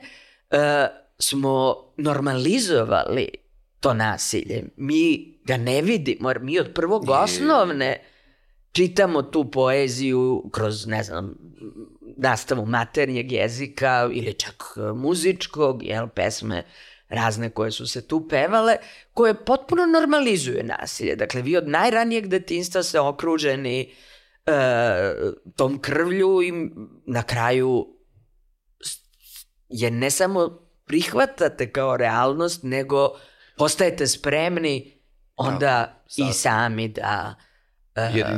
[0.50, 0.86] e,
[1.18, 3.43] smo normalizovali
[3.84, 4.64] to nasilje.
[4.76, 8.04] Mi ga ne vidimo, jer mi od prvog osnovne
[8.72, 11.34] čitamo tu poeziju kroz, ne znam,
[12.16, 16.64] nastavu maternjeg jezika ili čak muzičkog, jel, pesme
[17.08, 18.76] razne koje su se tu pevale,
[19.12, 21.16] koje potpuno normalizuje nasilje.
[21.16, 23.92] Dakle, vi od najranijeg detinstva ste okruženi
[24.46, 24.52] e,
[25.56, 26.52] tom krvlju i
[27.06, 27.86] na kraju
[29.68, 33.08] je ne samo prihvatate kao realnost, nego
[33.56, 35.00] postajete spremni
[35.36, 36.28] onda sad.
[36.28, 37.34] i sami da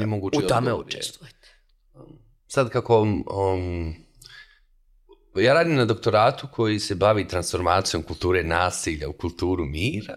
[0.07, 0.75] mogući u tome je.
[0.75, 1.49] učestvujete.
[2.47, 3.95] Sad kako um,
[5.37, 10.17] ja radim na doktoratu koji se bavi transformacijom kulture nasilja u kulturu mira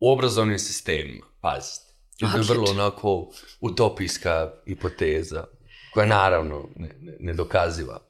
[0.00, 1.26] u obrazovnim sistemima.
[1.40, 1.94] Pazite.
[2.18, 5.44] To je vrlo onako utopijska hipoteza,
[5.92, 8.00] koja naravno ne, ne, nedokaziva.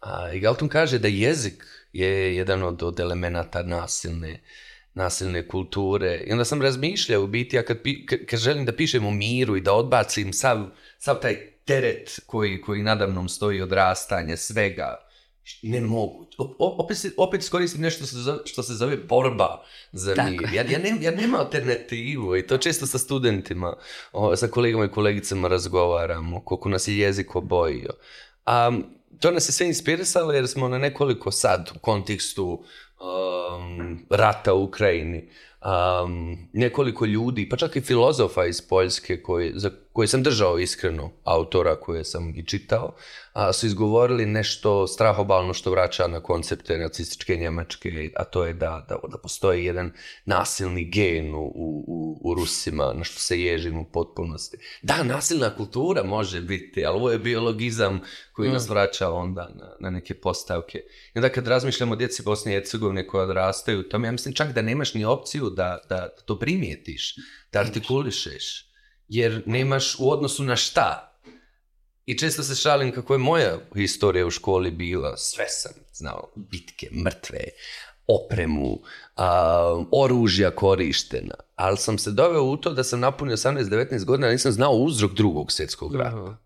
[0.00, 4.42] A, I Galton kaže da jezik je jedan od, od elemenata nasilne,
[4.94, 6.24] nasilne kulture.
[6.26, 9.10] I onda sam razmišljao u biti, ja kad, pi, kad, kad želim da pišem o
[9.10, 10.66] miru i da odbacim sav,
[10.98, 14.96] sav taj teret koji, koji nadamnom stoji odrastanje svega,
[15.62, 16.26] ne mogu.
[16.38, 20.30] O, opet, opet skoristim nešto što se zove, što se zove borba za Tako.
[20.30, 20.42] mir.
[20.54, 23.76] Ja, ja, ne, ja nema alternativu i to često sa studentima,
[24.12, 27.90] o, sa kolegama i kolegicama razgovaramo, koliko nas je jezik obojio.
[28.68, 28.84] Um,
[29.20, 32.64] to nas je sve inspirisalo jer smo na nekoliko sad u kontekstu
[33.02, 35.28] um, rata u Ukrajini.
[35.64, 41.10] Um, nekoliko ljudi, pa čak i filozofa iz Poljske koji, za koje sam držao iskreno,
[41.24, 42.94] autora koje sam i čitao,
[43.32, 48.86] a, su izgovorili nešto strahobalno što vraća na koncepte nacističke Njemačke, a to je da,
[48.88, 49.92] da, da postoji jedan
[50.24, 54.56] nasilni gen u, u, u Rusima, na što se ježim u potpunosti.
[54.82, 58.00] Da, nasilna kultura može biti, ali ovo je biologizam
[58.32, 58.52] koji mm.
[58.52, 60.78] nas vraća onda na, na neke postavke.
[61.14, 64.52] I onda kad razmišljamo o djeci Bosne i Hercegovine koje odrastaju, to ja mislim čak
[64.52, 67.14] da nemaš ni opciju da, da to primijetiš,
[67.52, 68.71] da artikulišeš
[69.12, 71.18] jer nemaš u odnosu na šta.
[72.06, 75.16] I često se šalim kako je moja historija u školi bila.
[75.16, 77.44] Sve sam znao, bitke, mrtve,
[78.06, 78.80] opremu,
[79.16, 81.34] a, oružja korištena.
[81.56, 85.52] Ali sam se doveo u to da sam napunio 18-19 godina, nisam znao uzrok drugog
[85.52, 86.36] svjetskog rata.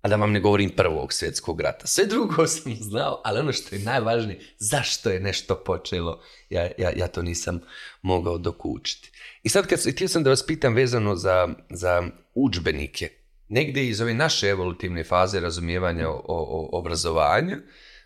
[0.00, 1.86] A da vam ne govorim prvog svjetskog rata.
[1.86, 6.90] Sve drugo sam znao, ali ono što je najvažnije, zašto je nešto počelo, ja, ja,
[6.96, 7.60] ja to nisam
[8.02, 9.13] mogao dokučiti.
[9.44, 12.02] I sad kad htio sam da vas pitam vezano za, za
[12.34, 13.08] učbenike,
[13.48, 17.56] negdje iz ove naše evolutivne faze razumijevanja o, o, o obrazovanju,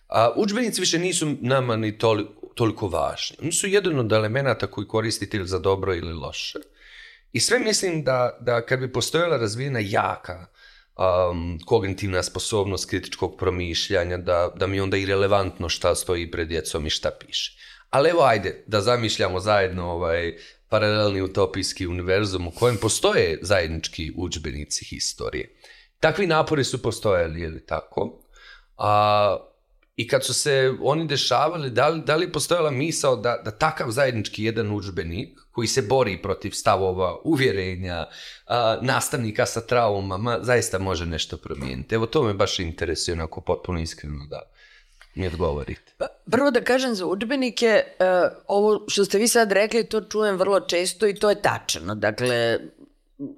[0.09, 3.37] a učbenici više nisu nama ni toliko, toliko važni.
[3.43, 6.59] Oni su jedan od elemenata koji koristite ili za dobro ili loše.
[7.33, 10.47] I sve mislim da, da kad bi postojala razvijena jaka
[10.97, 16.87] um, kognitivna sposobnost kritičkog promišljanja, da, da mi onda i relevantno šta stoji pred djecom
[16.87, 17.59] i šta piše.
[17.91, 20.37] Ali evo ajde, da zamišljamo zajedno ovaj,
[20.69, 25.55] paralelni utopijski univerzum u kojem postoje zajednički udžbenici historije.
[26.01, 28.23] Takvi napori su postojali, je li tako?
[28.77, 29.37] A,
[29.97, 33.91] I kad su se oni dešavali, da li, da li postojala misao da, da takav
[33.91, 38.07] zajednički jedan udžbenik koji se bori protiv stavova, uvjerenja,
[38.47, 41.95] a, nastavnika sa traumama, zaista može nešto promijeniti.
[41.95, 44.43] Evo to me baš interesuje, onako potpuno iskreno da,
[45.19, 45.93] mi odgovorite?
[45.99, 48.07] Pa, prvo da kažem za učbenike, uh,
[48.47, 51.95] ovo što ste vi sad rekli, to čujem vrlo često i to je tačno.
[51.95, 52.59] Dakle,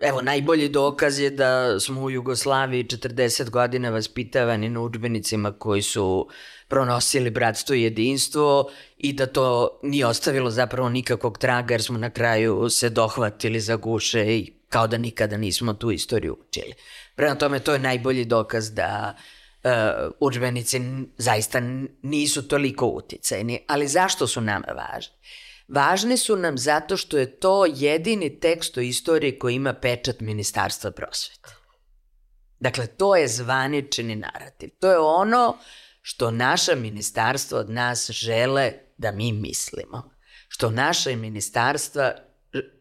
[0.00, 6.28] evo, najbolji dokaz je da smo u Jugoslaviji 40 godina vaspitavani na učbenicima koji su
[6.68, 12.10] pronosili bratstvo i jedinstvo i da to nije ostavilo zapravo nikakvog traga jer smo na
[12.10, 16.72] kraju se dohvatili za guše i kao da nikada nismo tu istoriju učili.
[17.14, 20.80] Prema tome, to je najbolji dokaz da uh, uh, učbenici
[21.18, 21.60] zaista
[22.02, 25.14] nisu toliko uticajni, ali zašto su nama važni?
[25.68, 30.90] Važni su nam zato što je to jedini tekst o istoriji koji ima pečat Ministarstva
[30.90, 31.48] prosvete.
[32.60, 34.70] Dakle, to je zvanični narativ.
[34.80, 35.58] To je ono
[36.02, 40.10] što naša ministarstva od nas žele da mi mislimo.
[40.48, 42.12] Što naša ministarstva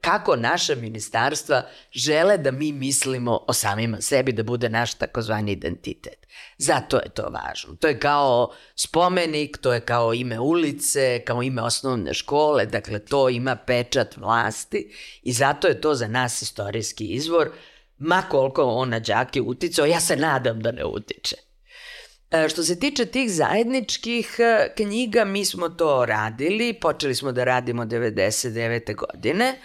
[0.01, 6.27] kako naša ministarstva žele da mi mislimo o samima sebi, da bude naš takozvani identitet.
[6.57, 7.75] Zato je to važno.
[7.75, 13.29] To je kao spomenik, to je kao ime ulice, kao ime osnovne škole, dakle to
[13.29, 17.51] ima pečat vlasti i zato je to za nas istorijski izvor,
[17.97, 21.48] ma koliko on na džake uticao, ja se nadam da ne utiče.
[22.31, 27.43] E, što se tiče tih zajedničkih e, knjiga, mi smo to radili, počeli smo da
[27.43, 28.95] radimo 99.
[28.95, 29.55] godine,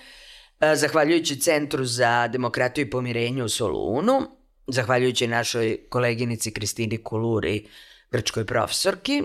[0.60, 4.22] e, zahvaljujući Centru za demokratiju i pomirenju u Solunu,
[4.66, 7.66] zahvaljujući našoj koleginici Kristini Kuluri,
[8.10, 9.22] grčkoj profesorki,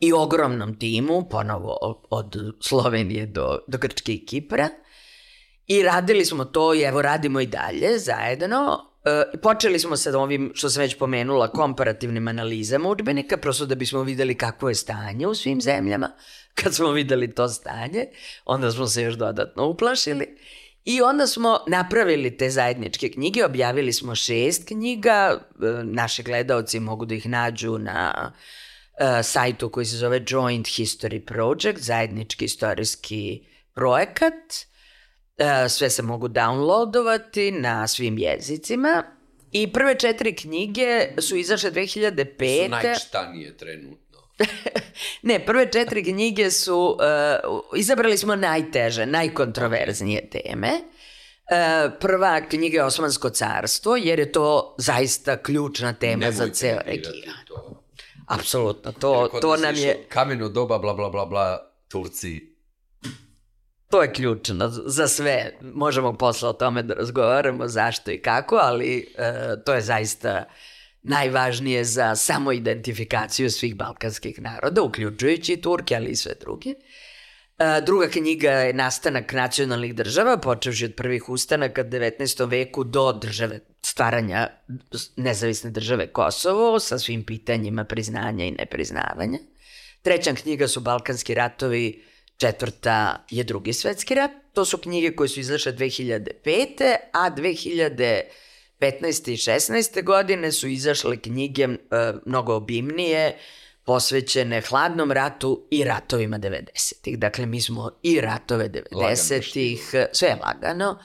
[0.00, 4.68] i ogromnom timu, ponovo od Slovenije do, do Grčke i Kipra.
[5.66, 8.89] I radili smo to i evo radimo i dalje zajedno.
[9.04, 14.02] E, počeli smo sa ovim, što sam već pomenula, komparativnim analizama učbenika, prosto da bismo
[14.02, 16.10] videli kakvo je stanje u svim zemljama.
[16.54, 18.06] Kad smo videli to stanje,
[18.44, 20.36] onda smo se još dodatno uplašili.
[20.84, 27.06] I onda smo napravili te zajedničke knjige, objavili smo šest knjiga, e, naši gledalci mogu
[27.06, 28.32] da ih nađu na
[29.00, 34.69] uh, sajtu koji se zove Joint History Project, zajednički istorijski projekat.
[35.40, 39.02] E, sve se mogu downloadovati na svim jezicima.
[39.52, 42.64] I prve četiri knjige su izašle 2005.
[42.64, 44.18] Su najčitanije trenutno.
[45.22, 46.98] ne, prve četiri knjige su,
[47.42, 50.70] uh, izabrali smo najteže, najkontroverznije teme.
[50.70, 56.78] Uh, prva knjiga je Osmansko carstvo, jer je to zaista ključna tema Nemojte za ceo
[56.86, 57.14] region.
[57.48, 57.82] to.
[58.26, 62.49] Apsolutno, to, to nam je, Kameno doba, bla, bla, bla, bla, Turci.
[63.90, 65.58] To je ključno za sve.
[65.60, 70.44] Možemo posle o tome da razgovaramo zašto i kako, ali uh, to je zaista
[71.02, 76.70] najvažnije za samoidentifikaciju svih balkanskih naroda, uključujući i Turke, ali i sve druge.
[76.70, 82.50] E, Druga knjiga je nastanak nacionalnih država, počevši od prvih ustanaka 19.
[82.50, 84.48] veku do države stvaranja
[85.16, 89.38] nezavisne države Kosovo sa svim pitanjima priznanja i nepriznavanja.
[90.02, 92.04] Treća knjiga su Balkanski ratovi,
[92.40, 94.30] četvrta je drugi svetski rat.
[94.52, 96.96] To su knjige koje su izašle 2005.
[97.12, 98.22] a 2015.
[99.30, 100.04] i 16.
[100.04, 101.76] godine su izašle knjige e,
[102.26, 103.38] mnogo obimnije,
[103.84, 107.18] posvećene hladnom ratu i ratovima 90-ih.
[107.18, 110.98] Dakle, mi smo i ratove 90-ih, sve je lagano,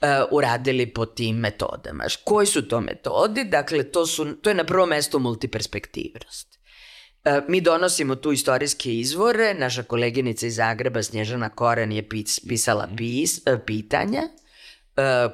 [0.00, 2.04] e, uradili po tim metodama.
[2.24, 3.44] Koji su to metodi?
[3.44, 6.57] Dakle, to, su, to je na prvo mesto multiperspektivnost.
[7.28, 12.88] E, Mi donosimo tu istorijske izvore, naša koleginica iz Zagreba Snježana Koren je pis, pisala
[12.96, 14.30] pis, e, pitanja e,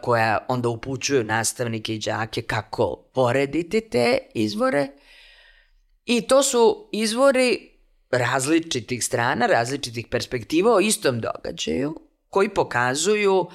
[0.03, 4.89] koja onda upućuju nastavnike i đake kako porediti te izvore.
[6.05, 7.71] I to su izvori
[8.11, 11.95] različitih strana, različitih perspektiva o istom događaju
[12.29, 13.47] koji pokazuju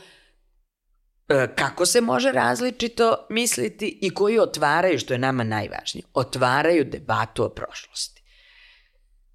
[1.56, 7.49] kako se može različito misliti i koji otvaraju, što je nama najvažnije, otvaraju debatu o
[7.49, 8.18] prošlosti.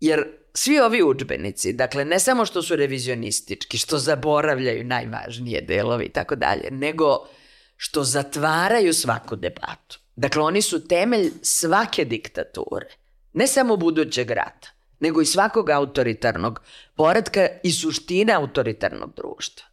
[0.05, 6.09] Jer svi ovi udžbenici, dakle ne samo što su revizionistički, što zaboravljaju najvažnije delove i
[6.09, 7.29] tako dalje, nego
[7.77, 9.99] što zatvaraju svaku debatu.
[10.17, 12.87] Dakle, oni su temelj svake diktature,
[13.33, 14.69] ne samo budućeg rata,
[15.01, 16.61] nego i svakog autoritarnog
[16.97, 19.67] poredka i suština autoritarnog društva.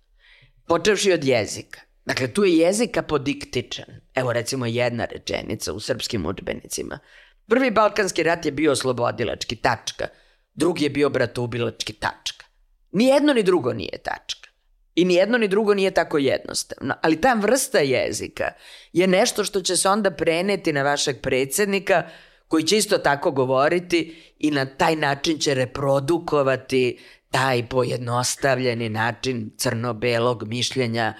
[0.68, 1.82] Počevši od jezika.
[2.06, 3.86] Dakle, tu je jezik apodiktičan.
[4.16, 7.00] Evo recimo jedna rečenica u srpskim udžbenicima.
[7.48, 10.08] Prvi balkanski rat je bio oslobodilački, tačka.
[10.54, 12.46] Drugi je bio bratoubilački, tačka.
[12.92, 14.50] Ni jedno ni drugo nije tačka.
[14.96, 16.96] I ni jedno ni drugo nije tako jednostavno.
[17.02, 18.52] Ali ta vrsta jezika
[18.94, 22.10] je nešto što će se onda preneti na vašeg predsednika
[22.48, 27.00] koji će isto tako govoriti i na taj način će reprodukovati
[27.32, 31.14] taj pojednostavljeni način crno-belog mišljenja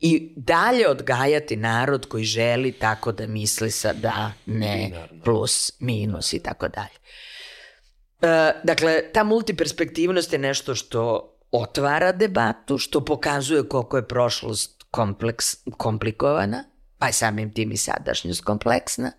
[0.00, 6.42] i dalje odgajati narod koji želi tako da misli sa da, ne, plus, minus i
[6.42, 6.96] tako dalje.
[8.22, 15.56] E, dakle, ta multiperspektivnost je nešto što otvara debatu, što pokazuje koliko je prošlost kompleks,
[15.76, 16.64] komplikovana,
[16.98, 19.12] pa samim tim i sadašnjost kompleksna.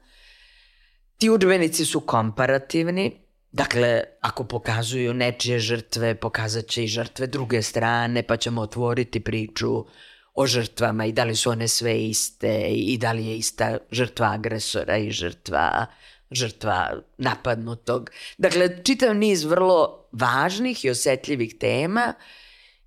[1.17, 8.23] Ti udžbenici su komparativni, dakle, ako pokazuju nečije žrtve, pokazat će i žrtve druge strane,
[8.23, 9.85] pa ćemo otvoriti priču
[10.33, 14.31] o žrtvama i da li su one sve iste i da li je ista žrtva
[14.33, 15.85] agresora i žrtva
[16.31, 18.09] žrtva napadnutog.
[18.37, 22.13] Dakle, čitav niz vrlo važnih i osetljivih tema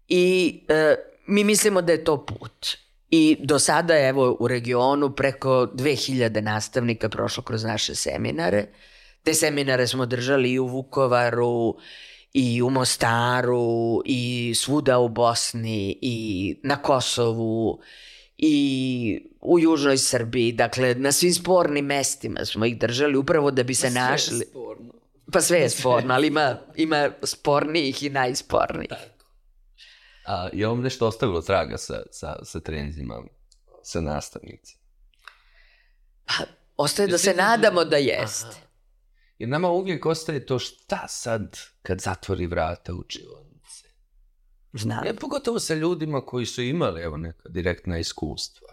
[0.08, 0.94] i e,
[1.26, 2.76] mi mislimo da je to put.
[3.10, 8.66] I do sada evo u regionu preko 2000 nastavnika prošlo kroz naše seminare.
[9.22, 11.76] Te seminare smo držali i u Vukovaru,
[12.32, 17.80] i u Mostaru, i svuda u Bosni, i na Kosovu,
[18.42, 23.74] i u južnoj Srbiji, dakle na svim spornim mestima smo ih držali upravo da bi
[23.74, 24.46] se našli.
[24.50, 24.92] Sporno.
[25.32, 28.92] Pa sve je sporno, ali ima, ima spornijih i najspornijih.
[30.26, 33.22] A, je vam nešto ostavilo traga sa, sa, sa trenzima,
[33.82, 34.80] sa nastavnicima?
[36.76, 38.56] Ostaje da se ti- nadamo da jeste.
[39.38, 43.49] Jer nama uvijek ostaje to šta sad kad zatvori vrata učionice.
[44.72, 45.06] Znam.
[45.06, 48.68] E, pogotovo sa ljudima koji su imali evo, neka direktna iskustva.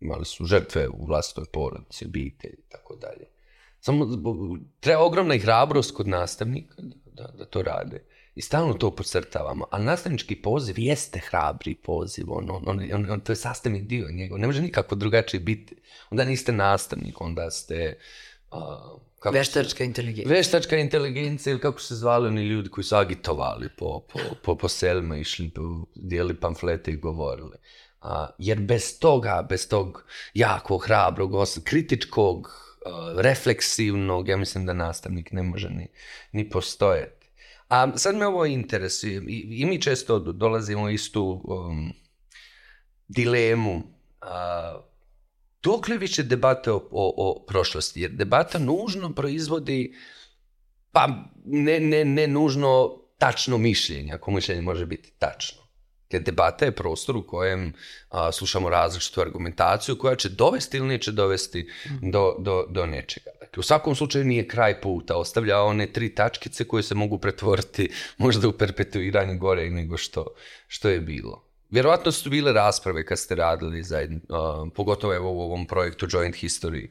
[0.00, 3.26] Imali su žrtve u vlastitoj porodici, obitelji i tako dalje.
[3.80, 4.06] Samo
[4.80, 8.04] treba ogromna i hrabrost kod nastavnika da, da, da to rade.
[8.34, 9.66] I stalno to podcrtavamo.
[9.70, 12.24] A nastavnički poziv jeste hrabri poziv.
[12.28, 14.38] On, on, on, on, on- to je sastavni dio njegov.
[14.38, 15.76] Ne može nikako drugačije biti.
[16.10, 17.98] Onda niste nastavnik, onda ste...
[18.50, 20.36] a, kako se- Veštačka inteligencija.
[20.36, 24.68] Veštačka inteligencija ili kako se zvali oni ljudi koji su agitovali po, po, po, po
[24.68, 25.62] selima, išli, po,
[25.94, 27.56] dijeli pamflete i govorili.
[28.00, 31.32] A, jer bez toga, bez tog jakog, hrabrog,
[31.64, 32.48] kritičkog,
[32.86, 35.88] a, refleksivnog, ja mislim da nastavnik ne može ni,
[36.32, 37.20] ni postojati.
[37.68, 41.92] A sad me ovo interesuje, i, i mi često dolazimo istu um,
[43.08, 43.82] dilemu,
[44.20, 44.80] a,
[45.62, 49.94] dokle više debate o, o, o prošlosti, jer debata nužno proizvodi
[50.92, 51.08] pa
[51.44, 55.60] ne, ne, ne nužno tačno mišljenje, ako mišljenje može biti tačno.
[56.10, 57.72] Jer debata je prostor u kojem
[58.08, 61.70] a, slušamo različitu argumentaciju koja će dovesti ili neće dovesti
[62.02, 63.30] do, do, do nečega.
[63.40, 67.90] Dakle, u svakom slučaju nije kraj puta, ostavlja one tri tačkice koje se mogu pretvoriti
[68.18, 70.26] možda u perpetuiranje gore nego što,
[70.66, 71.49] što je bilo.
[71.70, 76.34] Vjerovatno su bile rasprave kad ste radili zajedno, uh, pogotovo evo u ovom projektu Joint
[76.34, 76.88] History,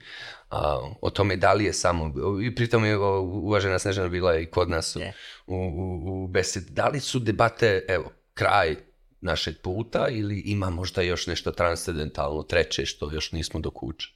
[0.52, 0.58] uh,
[1.02, 2.14] o tome da li je samo,
[2.44, 5.00] i pritom je uvažena Snežana bila i kod nas u,
[5.48, 8.76] u, u, u besed, da li su debate, evo, kraj
[9.22, 14.14] našeg puta ili ima možda još nešto transcendentalno treće što još nismo dokučili?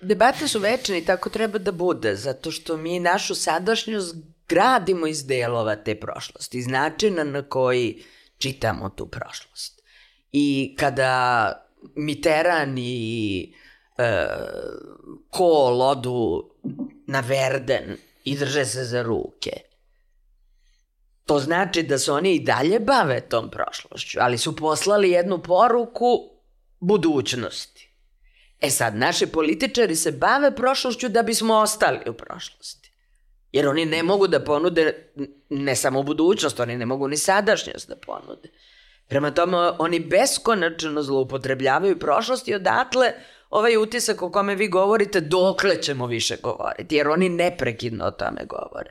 [0.00, 4.16] Debate su večne i tako treba da bude, zato što mi našu sadašnjost
[4.48, 8.02] gradimo iz delova te prošlosti, iz načina na koji
[8.38, 9.82] čitamo tu prošlost.
[10.32, 11.52] I kada
[11.94, 13.54] Mitterrand i
[13.98, 14.26] e,
[15.30, 16.50] Kohl odu
[17.06, 19.50] na Verden i drže se za ruke,
[21.24, 26.36] to znači da se oni i dalje bave tom prošlošću, ali su poslali jednu poruku
[26.80, 27.92] budućnosti.
[28.60, 32.85] E sad, naši političari se bave prošlošću da bismo ostali u prošlosti.
[33.56, 35.12] Jer oni ne mogu da ponude
[35.48, 38.48] ne samo budućnost, oni ne mogu ni sadašnjost da ponude.
[39.08, 43.12] Prema tome, oni beskonačno zloupotrebljavaju prošlost i odatle
[43.50, 48.44] ovaj utisak o kome vi govorite, dokle ćemo više govoriti, jer oni neprekidno o tome
[48.44, 48.90] govore.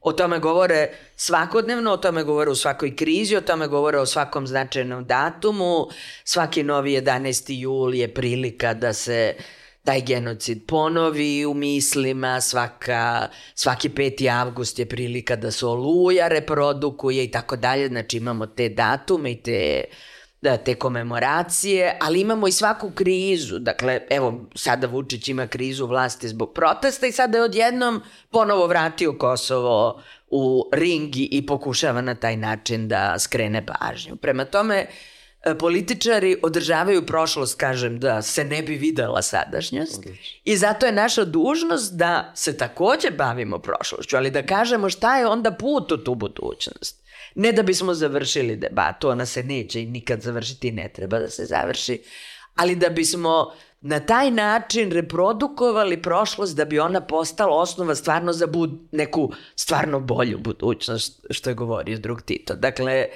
[0.00, 4.46] O tome govore svakodnevno, o tome govore u svakoj krizi, o tome govore o svakom
[4.46, 5.88] značajnom datumu.
[6.24, 7.44] Svaki novi 11.
[7.48, 9.34] jul je prilika da se
[9.86, 14.40] taj genocid ponovi u mislima, svaka, svaki 5.
[14.40, 19.42] avgust je prilika da se oluja reprodukuje i tako dalje, znači imamo te datume i
[19.42, 19.84] te
[20.42, 23.58] da, te komemoracije, ali imamo i svaku krizu.
[23.58, 29.18] Dakle, evo, sada Vučić ima krizu vlasti zbog protesta i sada je odjednom ponovo vratio
[29.18, 34.16] Kosovo u ringi i pokušava na taj način da skrene pažnju.
[34.16, 34.86] Prema tome, e,
[35.54, 40.06] političari održavaju prošlost, kažem, da se ne bi videla sadašnjost
[40.44, 45.26] i zato je naša dužnost da se takođe bavimo prošlošću, ali da kažemo šta je
[45.26, 47.06] onda put u tu budućnost.
[47.34, 51.44] Ne da bismo završili debatu, ona se neće i nikad završiti, ne treba da se
[51.44, 52.02] završi,
[52.54, 58.46] ali da bismo na taj način reprodukovali prošlost da bi ona postala osnova stvarno za
[58.46, 62.54] bud, neku stvarno bolju budućnost, što je govorio drug Tito.
[62.54, 63.10] Dakle, e,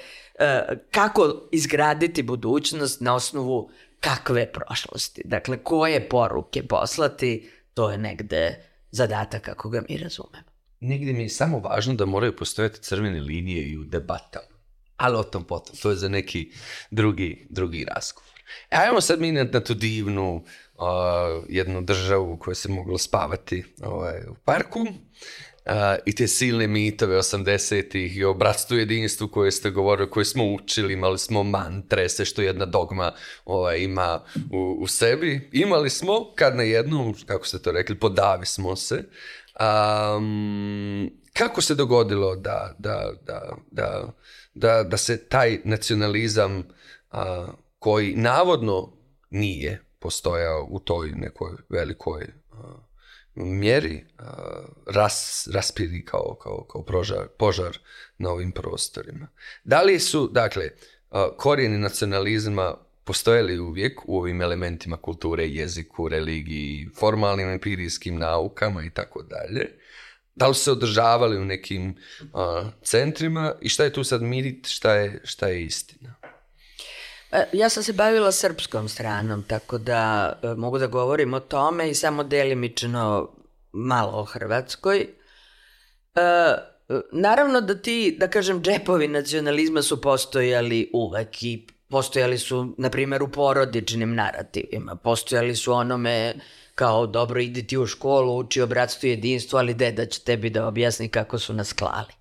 [0.91, 3.69] kako izgraditi budućnost na osnovu
[3.99, 5.21] kakve prošlosti.
[5.25, 11.29] Dakle, koje poruke poslati, to je negde zadatak kako ga mi razumemo negdje mi je
[11.29, 14.45] samo važno da moraju postojati crvene linije i u debatama.
[14.97, 16.51] Ali o tom potom, to je za neki
[16.91, 18.29] drugi, drugi razgovor.
[18.69, 20.83] E, ajmo sad mi na, na tu divnu uh,
[21.49, 24.79] jednu državu koja se moglo spavati ovaj, u parku.
[24.79, 24.87] Uh,
[26.05, 30.93] i te silne mitove 80-ih i o bratstvu jedinstvu koje ste govorili, koje smo učili,
[30.93, 33.11] imali smo mantre, sve što jedna dogma
[33.45, 35.49] ovaj, ima u, u sebi.
[35.51, 39.03] Imali smo, kad na jednom, kako ste to rekli, podavi smo se,
[39.59, 44.13] Um, kako se dogodilo da, da, da, da,
[44.53, 47.19] da, da se taj nacionalizam uh,
[47.79, 48.93] koji navodno
[49.29, 52.27] nije postojao u toj nekoj velikoj
[53.35, 54.05] mjeri
[54.87, 57.77] ras, raspiri kao, kao, kao požar, požar
[58.17, 59.27] na ovim prostorima.
[59.63, 60.69] Da li su, dakle,
[61.37, 69.23] korijeni nacionalizma postojali uvijek u ovim elementima kulture, jeziku, religiji, formalnim empirijskim naukama i tako
[69.23, 69.65] dalje.
[70.35, 74.67] Da li su se održavali u nekim uh, centrima i šta je tu sad mit,
[74.67, 76.15] šta je, šta je istina?
[77.31, 81.89] E, ja sam se bavila srpskom stranom, tako da e, mogu da govorim o tome
[81.89, 83.29] i samo delimično
[83.71, 84.99] malo o Hrvatskoj.
[84.99, 85.09] E,
[87.11, 93.23] naravno da ti, da kažem, džepovi nacionalizma su postojali uvek i Postojali su, na primjer,
[93.23, 94.95] u porodičnim narativima.
[94.95, 96.33] Postojali su onome
[96.75, 100.49] kao, dobro, idi ti u školu, uči o bratstvu i jedinstvu, ali deda će tebi
[100.49, 102.13] da objasni kako su nas klali.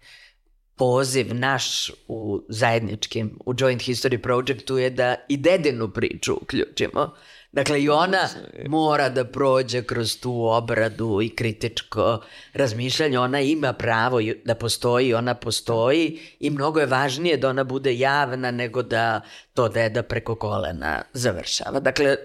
[0.81, 7.15] Poziv naš u zajedničkim, u Joint History Projectu je da i dedinu priču uključimo.
[7.53, 8.29] Dakle, i ona
[8.69, 12.21] mora da prođe kroz tu obradu i kritičko
[12.53, 13.19] razmišljanje.
[13.19, 18.51] Ona ima pravo da postoji, ona postoji i mnogo je važnije da ona bude javna
[18.51, 19.21] nego da
[19.55, 21.81] to deda preko kolena završava.
[21.81, 22.17] Dakle,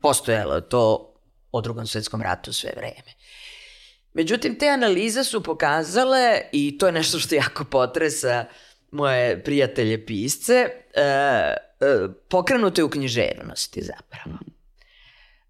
[0.00, 1.14] postojalo je to
[1.52, 3.19] o drugom svetskom ratu sve vreme.
[4.12, 8.44] Međutim, te analize su pokazale, i to je nešto što jako potresa
[8.90, 10.54] moje prijatelje pisce,
[10.94, 11.56] e, e,
[12.28, 14.38] pokrenute u književnosti zapravo.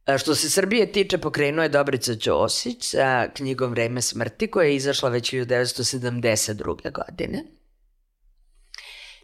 [0.04, 4.76] A Što se Srbije tiče, pokrenuo je Dobrica Ćosić sa knjigom Vreme smrti, koja je
[4.76, 6.92] izašla već 1972.
[6.92, 7.44] godine.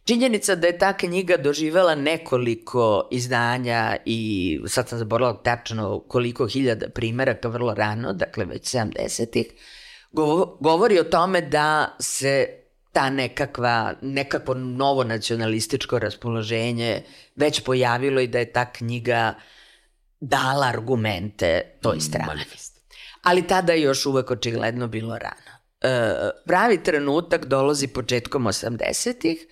[0.07, 6.88] Činjenica da je ta knjiga doživela nekoliko izdanja i sad sam zaborala tačno koliko hiljada
[6.88, 9.46] primeraka vrlo rano, dakle već 70-ih,
[10.61, 12.48] govori o tome da se
[12.92, 17.02] ta nekakva, nekakvo novo nacionalističko raspoloženje
[17.36, 19.34] već pojavilo i da je ta knjiga
[20.20, 22.26] dala argumente toj strani.
[22.26, 22.80] Manifest.
[23.22, 25.57] Ali tada je još uvek očigledno bilo rano.
[25.80, 29.46] E, pravi trenutak dolazi početkom 80-ih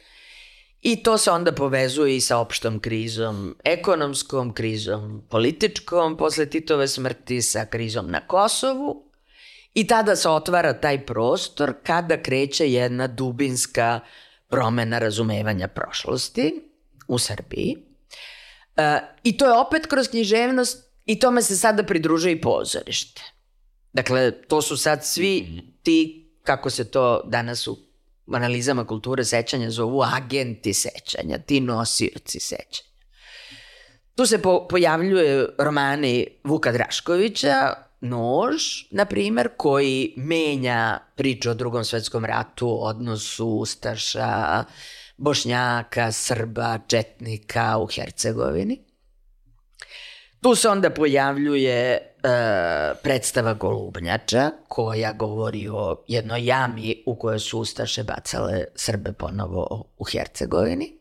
[0.85, 7.43] i to se onda povezuje i sa opštom krizom, ekonomskom krizom, političkom, posle Titove smrti
[7.43, 9.11] sa krizom na Kosovu
[9.75, 14.01] i tada se otvara taj prostor kada kreće jedna dubinska
[14.49, 16.63] promena razumevanja prošlosti
[17.09, 17.77] u Srbiji.
[18.77, 23.23] E, I to je opet kroz književnost i tome se sada pridružuje i pozorište.
[23.93, 27.84] Dakle, to su sad svi ti, kako se to danas u
[28.33, 32.95] analizama kulture sećanja zovu agenti sećanja, ti nosioci sećanja.
[34.17, 41.85] Tu se po, pojavljuje romani Vuka Draškovića, Nož, na primer, koji menja priču o drugom
[41.85, 44.65] svetskom ratu, odnosu Ustaša,
[45.17, 48.94] Bošnjaka, Srba, Četnika u Hercegovini.
[50.45, 52.01] Tu se onda pojavljuje e,
[53.03, 60.05] predstava Golubnjača, koja govori o jednoj jami u kojoj su Ustaše bacale Srbe ponovo u
[60.05, 60.99] Hercegovini.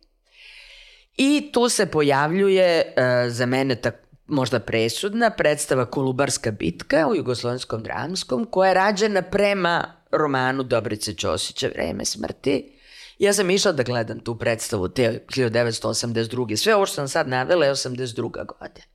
[1.18, 3.96] I tu se pojavljuje, e, za mene tak,
[4.28, 11.68] možda presudna, predstava Kolubarska bitka u jugoslovenskom dramskom, koja je rađena prema romanu Dobrice Ćosića
[11.68, 12.80] Vreme smrti.
[13.20, 16.56] Ja sam išla da gledam tu predstavu te 1982.
[16.56, 18.32] Sve ovo što sam sad navela je 82.
[18.32, 18.93] godina.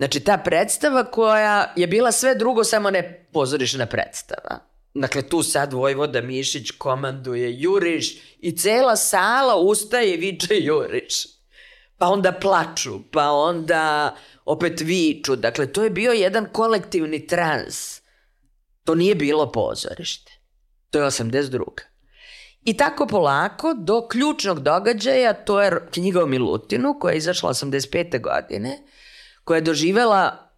[0.00, 4.58] Znači, ta predstava koja je bila sve drugo, samo ne pozorišna predstava.
[4.94, 11.26] Dakle, tu sad Vojvoda Mišić komanduje Juriš i cela sala ustaje i viče Juriš.
[11.98, 15.36] Pa onda plaču, pa onda opet viču.
[15.36, 18.00] Dakle, to je bio jedan kolektivni trans.
[18.84, 20.32] To nije bilo pozorište.
[20.90, 21.64] To je 82.
[22.64, 28.20] I tako polako do ključnog događaja, to je knjiga o Milutinu koja je izašla 85.
[28.20, 28.78] godine,
[29.50, 30.50] koja je doživela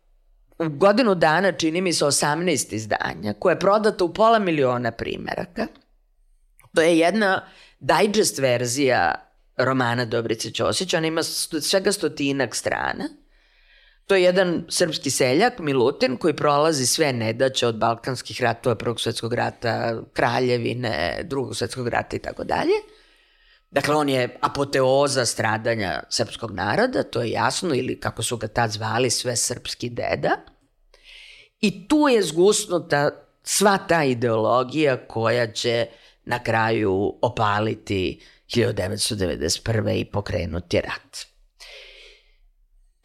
[0.59, 5.67] u godinu dana, čini mi se, 18 izdanja, koja je prodata u pola miliona primeraka.
[6.75, 7.47] To je jedna
[7.81, 9.15] digest verzija
[9.57, 13.09] romana Dobrice Ćosića, ona ima svega stotinak strana.
[14.07, 19.35] To je jedan srpski seljak, Milutin, koji prolazi sve nedaće od balkanskih ratova, prvog svetskog
[19.35, 22.77] rata, kraljevine, drugog svetskog rata i tako dalje.
[23.73, 28.71] Dakle, on je apoteoza stradanja srpskog naroda, to je jasno, ili kako su ga tad
[28.71, 30.37] zvali, sve srpski deda.
[31.61, 33.11] I tu je zgusnuta
[33.43, 35.87] sva ta ideologija koja će
[36.25, 38.21] na kraju opaliti
[38.55, 40.01] 1991.
[40.01, 41.19] i pokrenuti rat.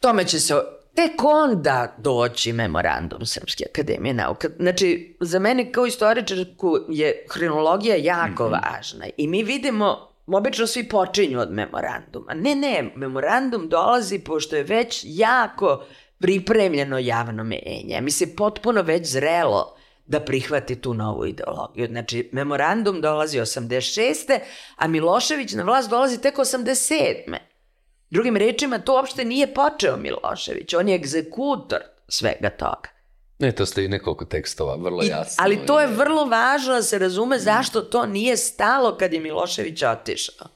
[0.00, 0.54] Tome će se
[0.94, 4.48] tek onda doći memorandum Srpske akademije nauka.
[4.58, 8.72] Znači, za mene kao istoričarku je hronologija jako mm -hmm.
[8.72, 12.34] važna i mi vidimo obično svi počinju od memoranduma.
[12.34, 15.84] Ne, ne, memorandum dolazi pošto je već jako
[16.18, 18.00] pripremljeno javno menje.
[18.00, 19.76] Mi se potpuno već zrelo
[20.06, 21.86] da prihvati tu novu ideologiju.
[21.86, 24.38] Znači, memorandum dolazi 86.
[24.76, 27.36] a Milošević na vlast dolazi tek 87.
[28.10, 32.97] Drugim rečima, to uopšte nije počeo Milošević, on je egzekutor svega toga.
[33.38, 35.44] Ne, to stoji nekoliko tekstova, vrlo I, jasno.
[35.44, 39.82] ali to je vrlo važno da se razume zašto to nije stalo kad je Milošević
[39.82, 40.48] otišao.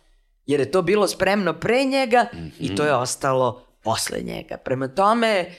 [0.47, 2.51] Jer je to bilo spremno pre njega mm -hmm.
[2.59, 4.57] i to je ostalo posle njega.
[4.57, 5.55] Prema tome,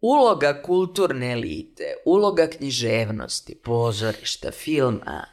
[0.00, 5.26] uloga kulturne elite, uloga književnosti, pozorišta, filma,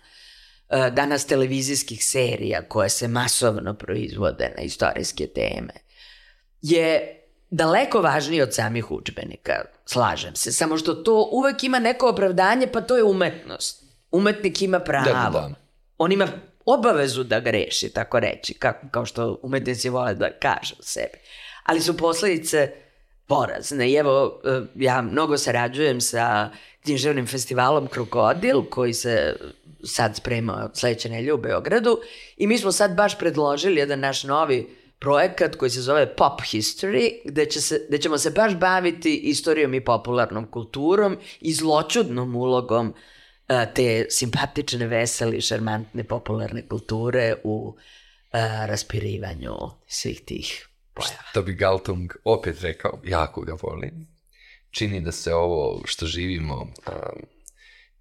[0.69, 5.73] e, danas televizijskih serija koje se masovno proizvode na istorijske teme,
[6.61, 7.20] je
[7.52, 9.54] daleko važnije od samih učbenika.
[9.86, 13.84] Slažem se, samo što to uvek ima neko opravdanje, pa to je umetnost.
[14.12, 15.06] Umetnik ima pravo.
[15.06, 15.49] Da, da.
[15.97, 16.28] On ima
[16.66, 21.18] obavezu da greši, tako reći, kako, kao što umetnici vole da kažu sebi.
[21.64, 22.72] Ali su posledice
[23.28, 23.89] porazne.
[23.89, 26.49] I evo, e, ja mnogo sarađujem sa
[26.84, 29.36] književnim festivalom Krokodil, koji se
[29.84, 31.99] sad sprema sledeće nelje u Beogradu
[32.38, 37.12] i mi smo sad baš predložili jedan naš novi projekat koji se zove Pop History,
[37.26, 42.93] gde, će se, gde ćemo se baš baviti istorijom i popularnom kulturom i zločudnom ulogom
[43.47, 47.76] a, e, te simpatične, veseli, šarmantne, popularne kulture u
[48.32, 49.56] a, e, raspirivanju
[49.88, 51.24] svih tih pojava.
[51.30, 54.08] Što bi Galtung opet rekao, jako ga volim.
[54.72, 56.68] čini da se ovo što živimo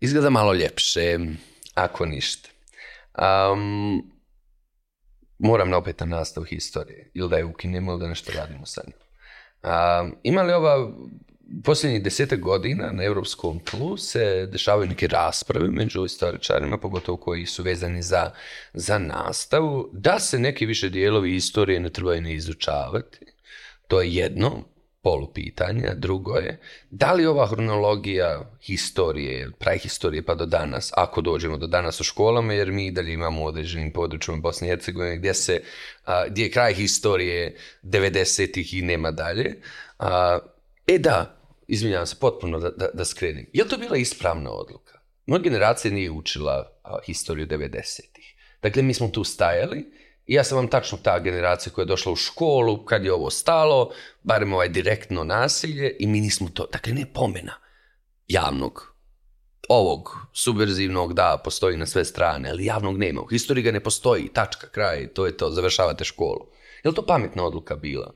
[0.01, 1.19] izgleda malo ljepše,
[1.75, 2.49] ako ništa.
[3.53, 4.20] Um,
[5.41, 8.82] moram na opet na nastavu historije, ili da je ukinemo ili da nešto radimo sa
[8.86, 9.01] njom.
[9.62, 10.93] Um, ima li ova
[11.64, 17.62] posljednjih desetak godina na europskom tlu se dešavaju neke rasprave među istoričarima, pogotovo koji su
[17.62, 18.30] vezani za,
[18.74, 23.18] za nastavu, da se neki više dijelovi istorije ne trebaju ne izučavati.
[23.88, 24.64] To je jedno
[25.03, 25.95] polu pitanja.
[25.95, 32.01] Drugo je, da li ova hronologija historije, prahistorije pa do danas, ako dođemo do danas
[32.01, 35.63] u školama, jer mi dalje imamo u određenim područjima Bosne i Hercegovine gdje, se,
[36.29, 39.55] gdje je kraj historije 90-ih i nema dalje.
[40.87, 41.37] e da,
[41.69, 43.47] izvinjavam se potpuno da, da, da skrenim.
[43.53, 45.01] Je li to bila ispravna odluka?
[45.27, 46.73] Moja generacija nije učila
[47.07, 48.35] historiju 90-ih.
[48.63, 52.12] Dakle, mi smo tu stajali i ja sam vam tačno ta generacija koja je došla
[52.12, 53.91] u školu, kad je ovo stalo,
[54.23, 57.55] barem ovaj direktno nasilje i mi nismo to, dakle ne pomena
[58.29, 58.95] javnog,
[59.68, 63.21] ovog subverzivnog, da, postoji na sve strane, ali javnog nema.
[63.21, 66.47] U historiji ga ne postoji, tačka, kraj, to je to, završavate školu.
[66.85, 68.14] Je li to pametna odluka bila?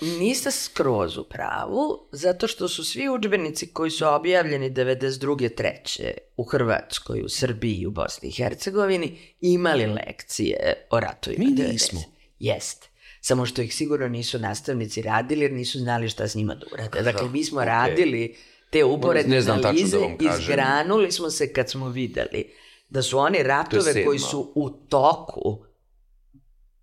[0.00, 5.54] Niste skroz u pravu, zato što su svi udžbenici koji su objavljeni 92.
[5.54, 11.44] treće u Hrvatskoj, u Srbiji i u Bosni i Hercegovini imali lekcije o ratovima.
[11.44, 12.00] Mi nismo.
[12.38, 12.88] Jest.
[13.20, 17.02] Samo što ih sigurno nisu nastavnici radili jer nisu znali šta s njima da urade.
[17.02, 18.36] Dakle, mi smo radili
[18.70, 22.50] te uporedne analize i izgranuli smo se kad smo videli
[22.88, 25.67] da su oni ratove koji su u toku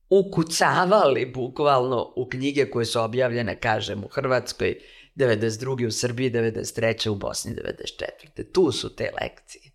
[0.09, 4.75] ukucavali bukvalno u knjige koje su objavljene, kažem, u Hrvatskoj
[5.15, 5.87] 92.
[5.87, 7.09] u Srbiji 93.
[7.09, 8.51] u Bosni 94.
[8.51, 9.71] Tu su te lekcije.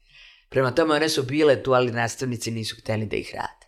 [0.49, 3.67] Prema tome one su bile tu, ali nastavnici nisu htjeli da ih rade.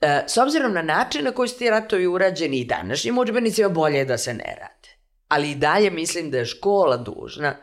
[0.00, 3.98] E, s obzirom na način na koji su ti ratovi urađeni i današnjim udžbenicima, bolje
[3.98, 4.88] je da se ne rade.
[5.28, 7.56] Ali i dalje mislim da je škola dužna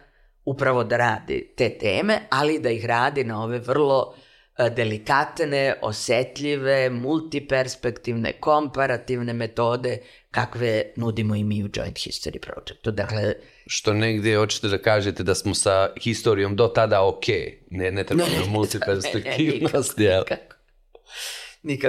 [0.46, 4.16] upravo da radi te teme, ali da ih radi na ove vrlo
[4.58, 9.98] delikatne, osetljive, multiperspektivne, komparativne metode
[10.32, 12.92] kakve nudimo i mi u Joint History Projectu.
[12.92, 13.34] Dakle,
[13.68, 17.26] što negdje hoćete da kažete da smo sa historijom do tada ok,
[17.70, 19.98] ne, ne treba no, multiperspektivnost.
[19.98, 20.53] Ne, ne, Nikako,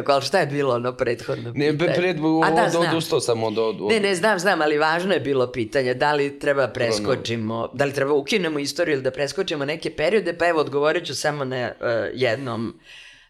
[0.06, 1.72] ali šta je bilo ono prethodno pitanje?
[1.72, 5.14] Ne, pred, A da, od, odustao sam od, od, Ne, ne, znam, znam, ali važno
[5.14, 9.64] je bilo pitanje da li treba preskočimo, da li treba ukinemo istoriju ili da preskočimo
[9.64, 12.80] neke periode, pa evo odgovorit ću samo na uh, jednom,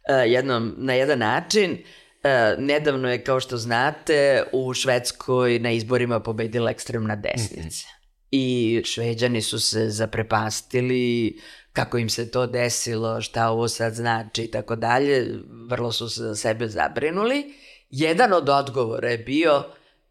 [0.09, 1.73] uh, jednom, na jedan način.
[1.73, 7.61] Uh, nedavno je, kao što znate, u Švedskoj na izborima pobedila ekstremna desnica.
[7.61, 8.05] Mm -hmm.
[8.31, 11.39] I šveđani su se zaprepastili,
[11.75, 16.23] kako im se to desilo, šta ovo sad znači i tako dalje, vrlo su se
[16.23, 17.55] za sebe zabrinuli.
[17.91, 19.65] Jedan od odgovora je bio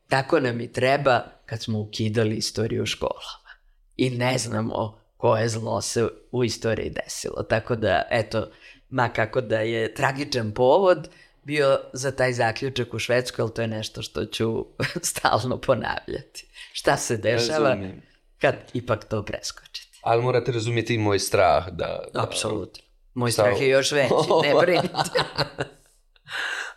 [0.09, 3.49] tako nam i treba kad smo ukidali istoriju u školama.
[3.97, 7.43] I ne znamo koje zlo se u istoriji desilo.
[7.43, 8.51] Tako da, eto,
[8.89, 11.09] ma kako da je tragičan povod
[11.43, 14.65] bio za taj zaključak u Švedskoj, ali to je nešto što ću
[15.11, 16.47] stalno ponavljati.
[16.73, 18.01] Šta se dešava Razumim.
[18.39, 19.82] kad ipak to preskoči?
[20.03, 22.03] Ali morate razumjeti i moj strah da...
[22.13, 22.83] da Apsolutno.
[23.13, 25.19] Moj strah je još veći, ne brinite.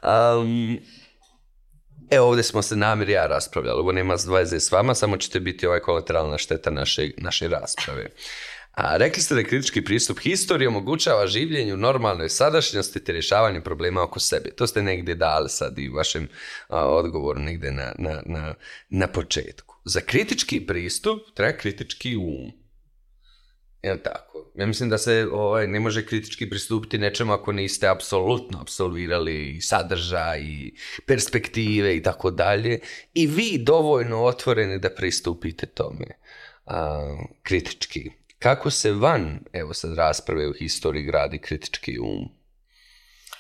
[0.03, 0.79] um,
[2.11, 5.67] evo ovdje smo se namir ja raspravljali, ovo nema veze s vama, samo ćete biti
[5.67, 8.11] ovaj kolateralna šteta naše, naše rasprave.
[8.73, 14.21] A, rekli ste da kritički pristup historiji omogućava življenju normalnoj sadašnjosti te rješavanje problema oko
[14.21, 14.51] sebe.
[14.51, 16.29] To ste negdje dali sad i u vašem
[16.69, 18.55] a, odgovoru negdje na, na, na,
[18.89, 19.75] na početku.
[19.85, 22.66] Za kritički pristup treba kritički um.
[23.87, 24.45] Jel tako?
[24.55, 30.41] Ja mislim da se ovaj, ne može kritički pristupiti nečemu ako niste apsolutno absolvirali sadržaj
[30.41, 30.75] i
[31.07, 32.81] perspektive i tako dalje.
[33.15, 36.07] I vi dovoljno otvoreni da pristupite tome
[36.67, 38.11] a, kritički.
[38.39, 42.29] Kako se van, evo sad rasprave u historiji gradi kritički um?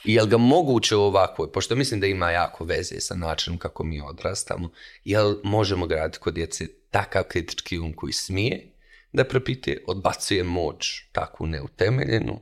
[0.04, 3.84] I jel ga moguće u ovakvoj, pošto mislim da ima jako veze sa načinom kako
[3.84, 4.70] mi odrastamo,
[5.04, 8.75] jel možemo graditi kod djece takav kritički um koji smije
[9.16, 12.40] da propite, odbacuje moć takvu neutemeljenu.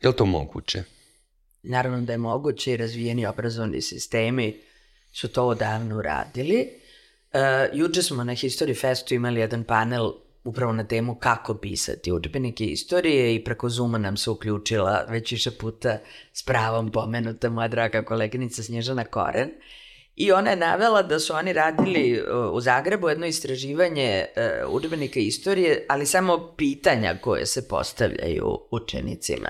[0.00, 0.82] Je li to moguće?
[1.62, 4.60] Naravno da je moguće i razvijeni obrazovni sistemi
[5.12, 6.68] su to odavno uradili.
[7.32, 7.40] Uh,
[7.72, 10.12] juče smo na History Festu imali jedan panel
[10.44, 15.50] upravo na temu kako pisati udžbenike istorije i preko Zuma nam se uključila već više
[15.50, 15.98] puta
[16.32, 19.48] s pravom pomenuta moja draga koleginica Snježana Koren.
[19.48, 19.83] Uh,
[20.16, 24.24] I ona je navela da su oni radili u Zagrebu jedno istraživanje
[24.66, 29.48] uh, udžbenika istorije, ali samo pitanja koje se postavljaju učenicima.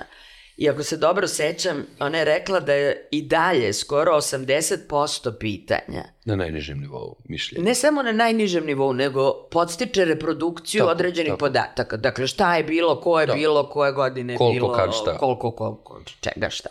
[0.57, 6.03] I ako se dobro sećam, ona je rekla da je i dalje skoro 80% pitanja.
[6.25, 7.65] Na najnižem nivou mišljenja.
[7.65, 11.39] Ne samo na najnižem nivou, nego podstiče reprodukciju Tako, određenih tako.
[11.39, 11.97] podataka.
[11.97, 13.33] Dakle, šta je bilo, ko je Da.
[13.33, 15.17] bilo, koje godine je Koliko, bilo, kad, šta.
[15.17, 16.69] koliko, koliko, čega, šta.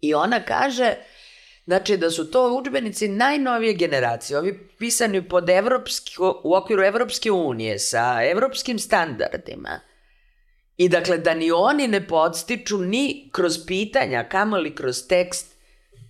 [0.00, 0.94] I ona kaže,
[1.70, 6.14] znači da su to udžbenici najnovije generacije, ovi pisani pod evropski,
[6.44, 9.80] u okviru Evropske unije, sa evropskim standardima.
[10.76, 15.54] I dakle, da ni oni ne podstiču ni kroz pitanja, kamoli kroz tekst,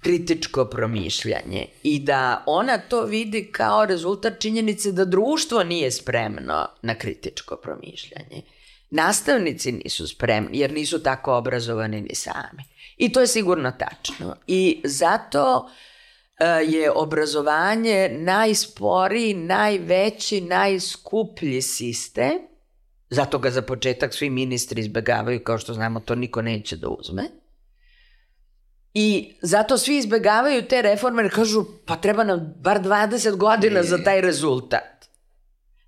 [0.02, 6.94] kritičko promišljanje i da ona to vidi kao rezultat činjenice da društvo nije spremno na
[6.94, 8.42] kritičko promišljanje.
[8.90, 12.64] Nastavnici nisu spremni jer nisu tako obrazovani ni sami.
[13.00, 14.36] I to je sigurno tačno.
[14.46, 15.70] I zato
[16.38, 22.32] e, je obrazovanje najsporiji, najveći, najskuplji sistem.
[23.10, 27.22] Zato ga za početak svi ministri izbegavaju, kao što znamo, to niko neće da uzme.
[28.94, 33.98] I zato svi izbegavaju te reforme jer kažu pa treba nam bar 20 godina za
[34.04, 35.08] taj rezultat.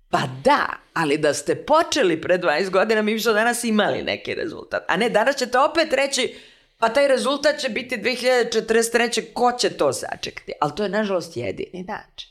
[0.09, 4.35] Pa da, ali da ste počeli pre 20 godina mi bi što danas imali neki
[4.35, 4.83] rezultat.
[4.87, 6.35] A ne, danas ćete opet reći
[6.83, 9.33] pa taj rezultat će biti 2043.
[9.33, 10.51] Ko će to sačekati?
[10.61, 12.29] Ali to je nažalost jedini način.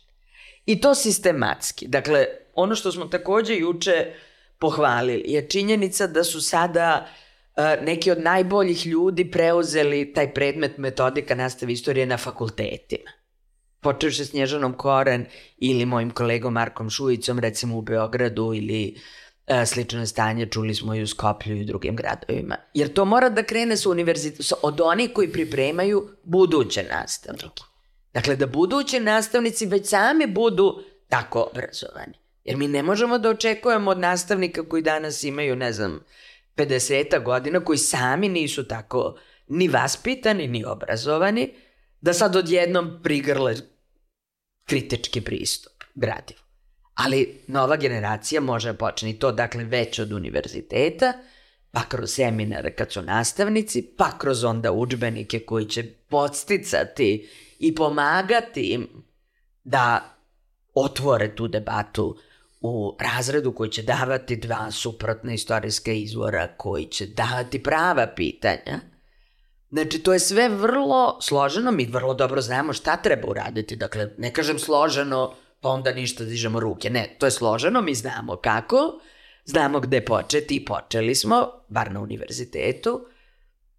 [0.66, 1.88] I to sistematski.
[1.88, 4.12] Dakle, ono što smo takođe juče
[4.59, 7.09] pohvalili je činjenica da su sada
[7.57, 13.11] e, neki od najboljih ljudi preuzeli taj predmet metodika nastave istorije na fakultetima.
[13.80, 15.26] Počevši s Snježanom Koren
[15.57, 19.00] ili mojim kolegom Markom Šujicom, recimo u Beogradu ili e,
[19.66, 22.57] slično stanje čuli smo i u Skoplju i u drugim gradovima.
[22.74, 27.62] Jer to mora da krene sa univerzitetom, od onih koji pripremaju buduće nastavnike.
[28.14, 32.14] Dakle, da budući nastavnici već sami budu tako obrazovani.
[32.45, 36.01] Jer mi ne možemo da očekujemo od nastavnika koji danas imaju, ne znam,
[36.57, 39.18] 50 godina, koji sami nisu tako
[39.49, 41.55] ni vaspitani, ni obrazovani,
[42.01, 43.55] da sad odjednom prigrle
[44.66, 46.41] kritički pristup gradivu.
[46.95, 51.12] Ali nova generacija može da počne i to, dakle, već od univerziteta,
[51.70, 57.28] pa kroz seminare kad su nastavnici, pa kroz onda učbenike koji će podsticati
[57.59, 58.88] i pomagati im
[59.64, 60.16] da
[60.74, 62.16] otvore tu debatu
[62.61, 68.80] u razredu koji će davati dva suprotna istorijska izvora, koji će davati prava pitanja.
[69.70, 73.76] Znači, to je sve vrlo složeno, mi vrlo dobro znamo šta treba uraditi.
[73.76, 76.90] Dakle, ne kažem složeno, pa onda ništa dižemo ruke.
[76.90, 79.00] Ne, to je složeno, mi znamo kako,
[79.44, 83.06] znamo gde početi i počeli smo, bar na univerzitetu.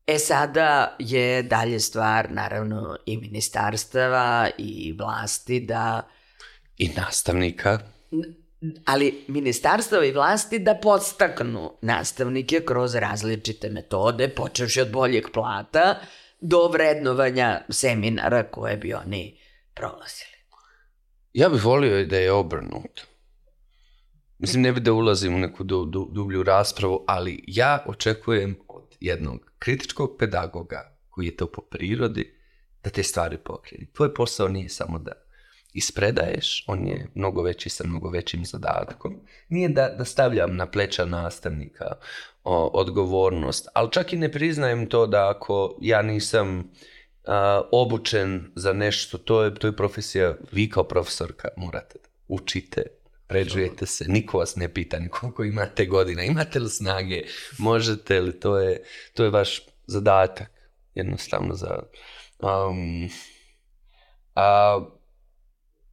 [0.08, 6.08] E sada je dalje stvar, naravno, i ministarstava i vlasti da
[6.78, 7.80] I nastavnika.
[8.86, 16.00] ali ministarstva i vlasti da podstaknu nastavnike kroz različite metode, počevši od boljeg plata
[16.42, 19.40] do vrednovanja seminara koje bi oni
[19.74, 20.33] prolazili.
[21.34, 23.02] Ja bih volio da je obrnut.
[24.38, 28.96] Mislim, ne bi da ulazim u neku du, du, dublju raspravu, ali ja očekujem od
[29.00, 32.40] jednog kritičkog pedagoga koji je to po prirodi,
[32.84, 33.86] da te stvari pokrene.
[33.94, 35.12] Tvoj posao nije samo da
[35.74, 39.20] ispredaješ, on je mnogo veći sa mnogo većim zadatkom.
[39.50, 41.86] Nije da, da stavljam na pleća nastavnika
[42.44, 46.72] o, odgovornost, ali čak i ne priznajem to da ako ja nisam
[47.28, 52.84] a, obučen za nešto, to je, to je profesija, vi kao profesorka morate da učite,
[53.28, 57.22] pređujete se, niko vas ne pita ni koliko imate godina, imate li snage,
[57.58, 60.52] možete li, to je, to je vaš zadatak,
[60.96, 61.84] jednostavno za...
[62.40, 63.10] Um,
[64.36, 64.80] a,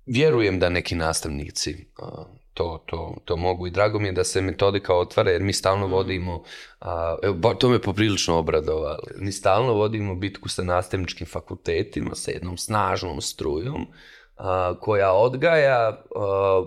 [0.07, 2.25] vjerujem da neki nastavnici a,
[2.55, 3.67] to, to, to mogu.
[3.67, 6.43] I drago mi je da se metodika otvara jer mi stalno vodimo,
[6.81, 12.31] a, evo, ba- to me poprilično obradovalo, mi stalno vodimo bitku sa nastavničkim fakultetima, sa
[12.31, 13.87] jednom snažnom strujom,
[14.81, 16.05] koja odgaja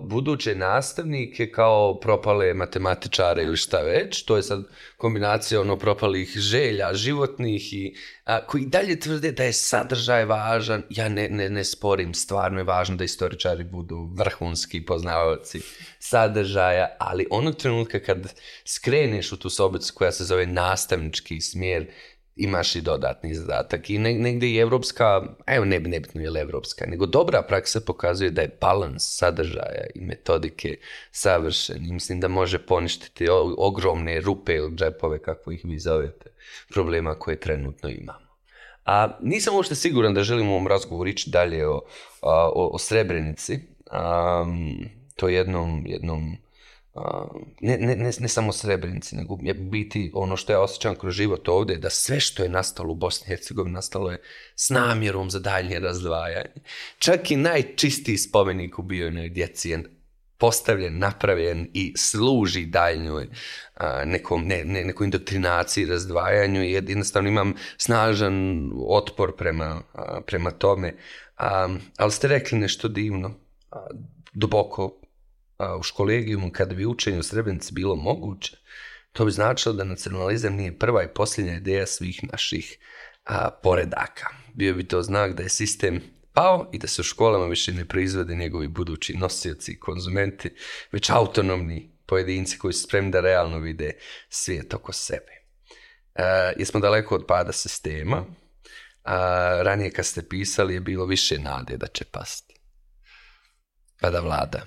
[0.01, 4.63] buduće nastavnike kao propale matematičare ili šta već, to je sad
[4.97, 7.95] kombinacija ono propalih želja, životnih i
[8.25, 12.63] a, koji dalje tvrde da je sadržaj važan, ja ne, ne, ne sporim, stvarno je
[12.63, 15.61] važno da istoričari budu vrhunski poznavaoci
[15.99, 18.33] sadržaja, ali onog trenutka kad
[18.65, 21.87] skreneš u tu sobicu koja se zove nastavnički smjer,
[22.35, 23.89] imaš i dodatni zadatak.
[23.89, 28.31] I ne, negde i evropska, evo ne, nebitno je li evropska, nego dobra praksa pokazuje
[28.31, 30.77] da je balans sadržaja i metodike
[31.11, 31.85] savršen.
[31.85, 33.27] I mislim da može poništiti
[33.57, 36.29] ogromne rupe ili džepove, kako ih vi zovete,
[36.69, 38.33] problema koje trenutno imamo.
[38.85, 41.81] A nisam uopšte siguran da želim u ovom razgovoru ići dalje o,
[42.21, 43.59] o, o Srebrenici.
[43.91, 46.37] Um, to jednom, jednom
[47.61, 51.77] ne, ne, ne, ne samo Srebrenici, nego biti ono što ja osjećam kroz život ovdje,
[51.77, 54.21] da sve što je nastalo u Bosni i Hercegovini nastalo je
[54.55, 56.61] s namjerom za daljnje razdvajanje.
[56.97, 59.83] Čak i najčistiji spomenik u na djeci je
[60.37, 63.27] postavljen, napravljen i služi daljnjoj
[64.05, 69.81] nekom, ne, ne, nekoj indoktrinaciji, razdvajanju i jednostavno imam snažan otpor prema,
[70.25, 70.95] prema tome.
[71.97, 73.33] ali ste rekli nešto divno,
[74.33, 75.02] duboko
[75.79, 78.57] u školegijumu kada bi učenje u Srebrenici bilo moguće,
[79.11, 82.77] to bi značilo da nacionalizam nije prva i posljednja ideja svih naših
[83.63, 84.27] poredaka.
[84.53, 86.01] Bio bi to znak da je sistem
[86.33, 90.49] pao i da se u školama više ne proizvode njegovi budući nosioci i konzumenti,
[90.91, 93.91] već autonomni pojedinci koji su spremni da realno vide
[94.29, 95.31] svijet oko sebe.
[96.15, 96.23] E,
[96.57, 98.25] jesmo daleko od pada sistema,
[99.03, 99.17] a
[99.61, 102.55] ranije kad ste pisali je bilo više nade da će pasti.
[104.01, 104.65] Pa da vlada.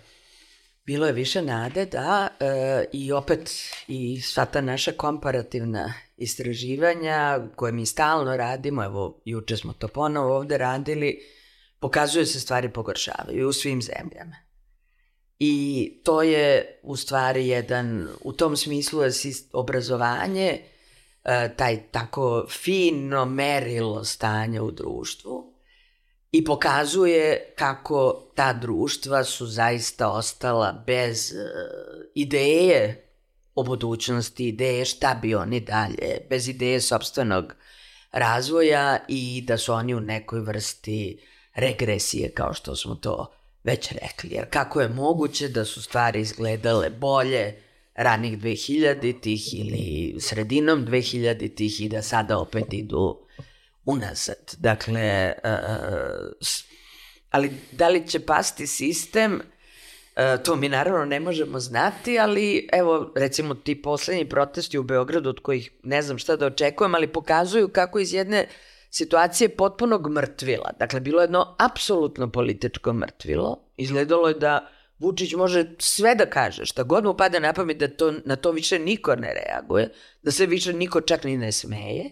[0.86, 3.50] Bilo je više nade, da, e, i opet
[3.88, 10.36] i sva ta naša komparativna istraživanja koje mi stalno radimo, evo juče smo to ponovo
[10.36, 11.22] ovdje radili,
[11.80, 14.36] pokazuje se stvari pogoršavaju u svim zemljama.
[15.38, 19.10] I to je u stvari jedan, u tom smislu je
[19.52, 20.60] obrazovanje,
[21.24, 25.55] e, taj tako fino merilo stanja u društvu
[26.36, 31.36] i pokazuje kako ta društva su zaista ostala bez e,
[32.14, 33.04] ideje
[33.54, 37.54] o budućnosti, ideje šta bi oni dalje, bez ideje sobstvenog
[38.12, 41.18] razvoja i da su oni u nekoj vrsti
[41.54, 43.32] regresije, kao što smo to
[43.64, 44.30] već rekli.
[44.30, 47.62] Jer kako je moguće da su stvari izgledale bolje
[47.94, 53.26] ranih 2000-ih ili sredinom 2000-ih i da sada opet idu
[53.86, 54.54] unazad.
[54.58, 55.34] Dakle, e,
[57.30, 59.40] ali da li će pasti sistem,
[60.16, 65.28] e, to mi naravno ne možemo znati, ali evo recimo ti posljednji protesti u Beogradu
[65.28, 68.48] od kojih ne znam šta da očekujem, ali pokazuju kako iz jedne
[68.90, 70.70] situacije potpunog mrtvila.
[70.78, 73.70] Dakle, bilo je jedno apsolutno političko mrtvilo.
[73.76, 77.88] Izgledalo je da Vučić može sve da kaže, šta god mu pada na pamet da
[77.88, 82.10] to, na to više niko ne reaguje, da se više niko čak ni ne smeje.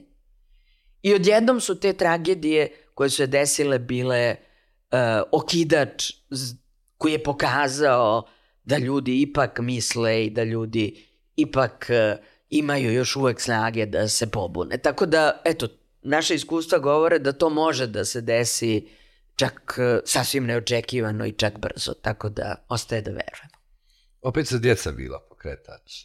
[1.04, 4.36] I odjednom su te tragedije koje su se desile bile
[4.92, 4.98] uh,
[5.32, 6.12] okidač
[6.98, 8.28] koji je pokazao
[8.64, 14.30] da ljudi ipak misle i da ljudi ipak uh, imaju još uvek snage da se
[14.30, 14.78] pobune.
[14.78, 15.68] Tako da, eto,
[16.02, 18.88] naše iskustva govore da to može da se desi
[19.36, 23.58] čak e, sasvim neočekivano i čak brzo, tako da ostaje da verujemo.
[24.20, 26.04] Opet su djeca bila pokretač.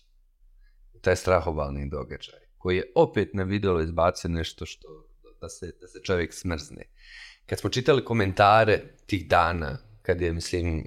[1.02, 4.88] Taj strahovalni događaj, koji je opet na vidjelo izbacio nešto što
[5.42, 6.84] da se, da se čovjek smrzne.
[7.46, 10.86] Kad smo čitali komentare tih dana, kad je, mislim,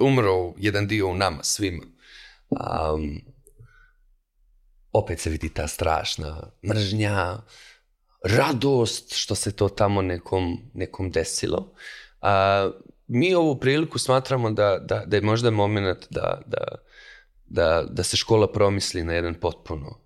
[0.00, 1.82] umro jedan dio u nama svima,
[2.50, 3.20] um,
[4.92, 7.38] opet se vidi ta strašna mržnja,
[8.24, 11.74] radost što se to tamo nekom, nekom desilo.
[12.20, 12.70] A,
[13.06, 16.64] mi ovu priliku smatramo da, da, da je možda moment da, da,
[17.46, 20.01] da, da se škola promisli na jedan potpuno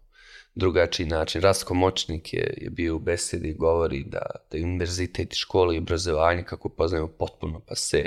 [0.56, 1.42] drugačiji način.
[1.42, 6.42] Rastko Moćnik je, je bio u besedi i govori da, da univerzitet, škola i obrazovanje
[6.42, 8.04] kako poznajemo potpuno pa se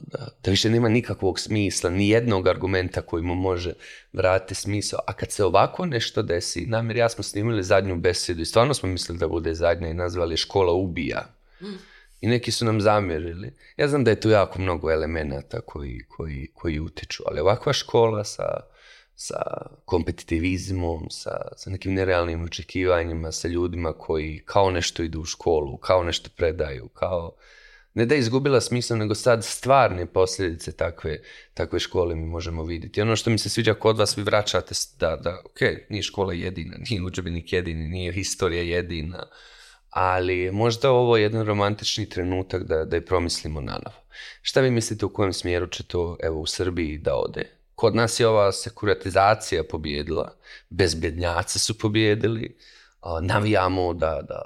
[0.00, 3.72] da, da više nema nikakvog smisla, ni jednog argumenta koji mu može
[4.12, 5.00] vratiti smisao.
[5.06, 8.88] A kad se ovako nešto desi, namjer ja smo snimili zadnju besedu i stvarno smo
[8.88, 11.34] mislili da bude zadnja i nazvali škola ubija.
[12.20, 13.52] I neki su nam zamjerili.
[13.76, 18.24] Ja znam da je tu jako mnogo elemenata koji, koji, koji utiču, ali ovakva škola
[18.24, 18.44] sa,
[19.20, 19.40] sa
[19.84, 26.04] kompetitivizmom, sa, sa nekim nerealnim očekivanjima, sa ljudima koji kao nešto idu u školu, kao
[26.04, 27.32] nešto predaju, kao
[27.94, 31.18] ne da je izgubila smisla, nego sad stvarne posljedice takve,
[31.54, 33.02] takve škole mi možemo vidjeti.
[33.02, 35.60] Ono što mi se sviđa kod vas, vi vraćate da, da ok,
[35.90, 39.26] nije škola jedina, nije udžbenik jedini, nije historija jedina,
[39.90, 44.06] ali možda ovo je jedan romantični trenutak da, da je promislimo na novo.
[44.42, 47.59] Šta vi mislite u kojem smjeru će to evo, u Srbiji da ode?
[47.80, 50.34] Kod nas je ova sekuratizacija pobjedila,
[50.70, 52.56] bezbjednjaci su pobjedili,
[53.22, 54.42] navijamo da, da,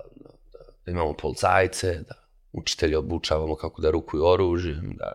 [0.87, 2.15] da imamo policajce, da
[2.53, 5.13] učitelje obučavamo kako da rukuju oružjem, da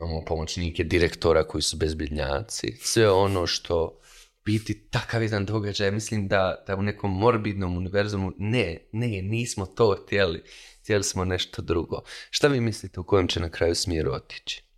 [0.00, 2.76] imamo pomoćnike direktora koji su bezbjednjaci.
[2.80, 4.00] Sve ono što
[4.44, 9.96] biti takav jedan događaj, mislim da, da u nekom morbidnom univerzumu, ne, ne, nismo to
[10.02, 10.42] htjeli,
[10.80, 12.02] htjeli smo nešto drugo.
[12.30, 14.71] Šta vi mislite u kojem će na kraju smjeru otići?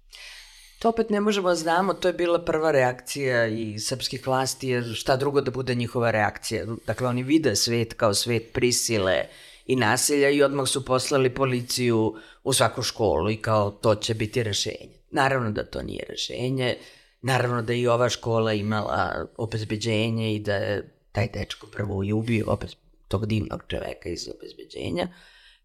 [0.85, 5.17] To opet ne možemo znamo, to je bila prva reakcija i srpskih vlasti, jer šta
[5.17, 6.67] drugo da bude njihova reakcija.
[6.87, 9.25] Dakle, oni vide svet kao svet prisile,
[9.67, 14.43] i nasilja i odmah su poslali policiju u svaku školu i kao to će biti
[14.43, 14.99] rešenje.
[15.11, 16.77] Naravno da to nije rešenje,
[17.23, 22.13] naravno da je i ova škola imala obezbeđenje i da je taj dečko prvo i
[22.13, 22.77] ubio opet
[23.09, 25.09] tog divnog čoveka iz obezbeđenja.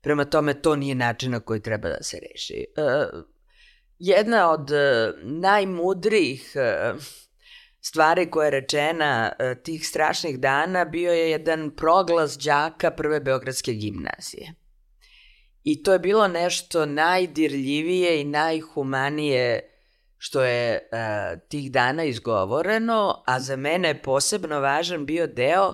[0.01, 2.65] Prema tome, to nije način na koji treba da se reši.
[2.78, 3.24] Uh,
[4.00, 4.78] jedna od uh,
[5.24, 7.02] najmudrijih uh,
[7.82, 13.74] stvari koja je rečena uh, tih strašnih dana bio je jedan proglas đaka prve Beogradske
[13.74, 14.54] gimnazije.
[15.64, 19.62] I to je bilo nešto najdirljivije i najhumanije
[20.18, 20.89] što je
[21.47, 25.74] tih dana izgovoreno, a za mene je posebno važan bio deo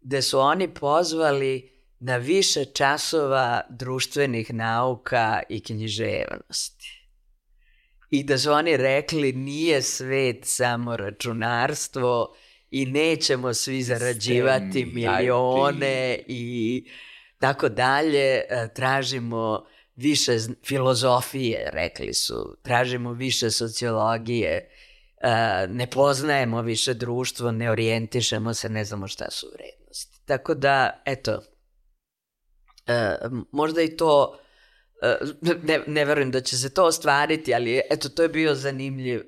[0.00, 6.99] gde su oni pozvali na više časova društvenih nauka i književnosti.
[8.10, 12.34] I da su oni rekli nije svet samo računarstvo
[12.70, 16.84] i nećemo svi zarađivati milione i
[17.38, 20.32] tako dalje, e, tražimo više
[20.66, 24.70] filozofije, rekli su, tražimo više sociologije,
[25.20, 30.20] e, ne poznajemo više društvo, ne orijentišemo se, ne znamo šta su vrednosti.
[30.24, 31.42] Tako da, eto,
[32.86, 33.16] e,
[33.52, 34.39] možda i to,
[35.62, 39.22] ne, ne verujem da će se to ostvariti, ali eto, to je bio zanimljiv,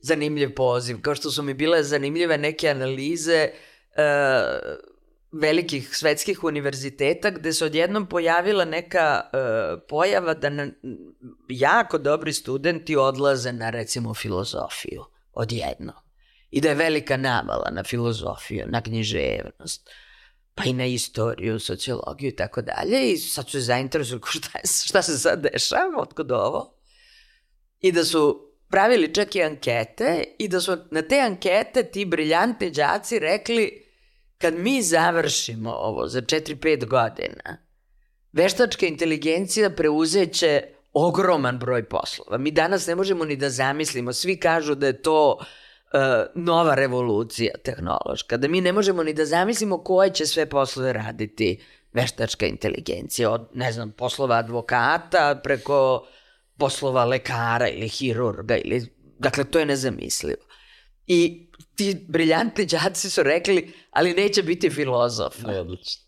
[0.00, 1.00] zanimljiv poziv.
[1.02, 3.50] Kao što su mi bile zanimljive neke analize,
[5.32, 10.68] velikih svetskih univerziteta gde se odjednom pojavila neka uh, pojava da na,
[11.48, 15.92] jako dobri studenti odlaze na recimo filozofiju odjedno
[16.50, 19.90] i da je velika navala na filozofiju, na književnost
[20.56, 23.12] pa i na istoriju, sociologiju i tako dalje.
[23.12, 26.74] I sad su se zainteresuju šta, šta se sad dešava, otkud ovo?
[27.80, 32.70] I da su pravili čak i ankete i da su na te ankete ti briljantni
[32.70, 33.86] đaci rekli
[34.38, 37.58] kad mi završimo ovo za 4-5 godina,
[38.32, 42.38] veštačka inteligencija preuzeće ogroman broj poslova.
[42.38, 45.46] Mi danas ne možemo ni da zamislimo, svi kažu da je to uh,
[46.34, 51.60] nova revolucija tehnološka, da mi ne možemo ni da zamislimo koje će sve poslove raditi
[51.92, 56.06] veštačka inteligencija, od, ne znam, poslova advokata preko
[56.56, 58.86] poslova lekara ili hirurga, ili,
[59.18, 60.42] dakle, to je nezamislivo.
[61.06, 65.48] I ti briljantni džaci su rekli, ali neće biti filozofa.
[65.48, 66.06] Ne, odlično.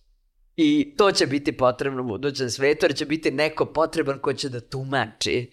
[0.57, 4.49] I to će biti potrebno u budućem svetu, jer će biti neko potreban ko će
[4.49, 5.51] da tumači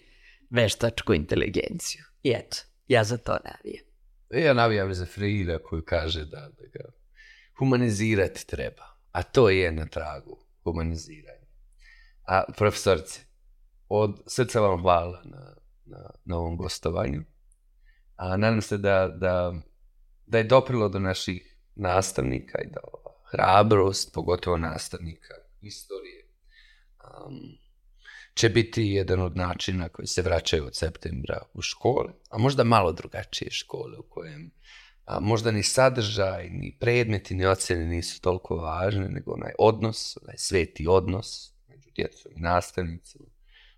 [0.50, 2.02] veštačku inteligenciju.
[2.22, 2.56] I eto,
[2.88, 3.85] ja za to navijam.
[4.30, 6.90] E, ja navijam za Freira koju kaže da, da ga
[7.58, 8.96] humanizirati treba.
[9.12, 11.46] A to je na tragu humaniziranja.
[12.26, 13.20] A profesorce,
[13.88, 17.22] od srca vam hvala na, na, na ovom gostovanju.
[18.16, 19.52] A nadam se da, da
[20.26, 22.80] da je doprilo do naših nastavnika i da
[23.30, 26.28] hrabrost, pogotovo nastavnika istorije,
[27.26, 27.58] um,
[28.36, 32.92] će biti jedan od načina koji se vraćaju od septembra u škole, a možda malo
[32.92, 34.50] drugačije škole u kojem
[35.04, 40.36] a, možda ni sadržaj, ni predmeti, ni ocene nisu toliko važne, nego onaj odnos, onaj
[40.38, 43.26] sveti odnos među djecom i nastavnicima,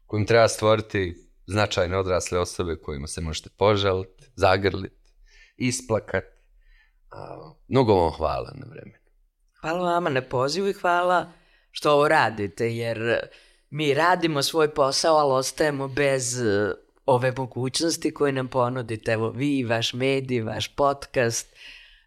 [0.07, 1.15] kojim treba stvoriti
[1.47, 5.13] značajne odrasle osobe kojima se možete požaliti, zagrliti,
[5.57, 6.39] isplakati,
[7.11, 9.05] A, mnogo vam hvala na vremenu.
[9.61, 11.33] Hvala vama na pozivu i hvala
[11.71, 12.99] što ovo radite, jer
[13.71, 16.73] mi radimo svoj posao, ali ostajemo bez e,
[17.07, 19.13] ove mogućnosti koje nam ponudite.
[19.13, 21.47] Evo vi, vaš medij, vaš podcast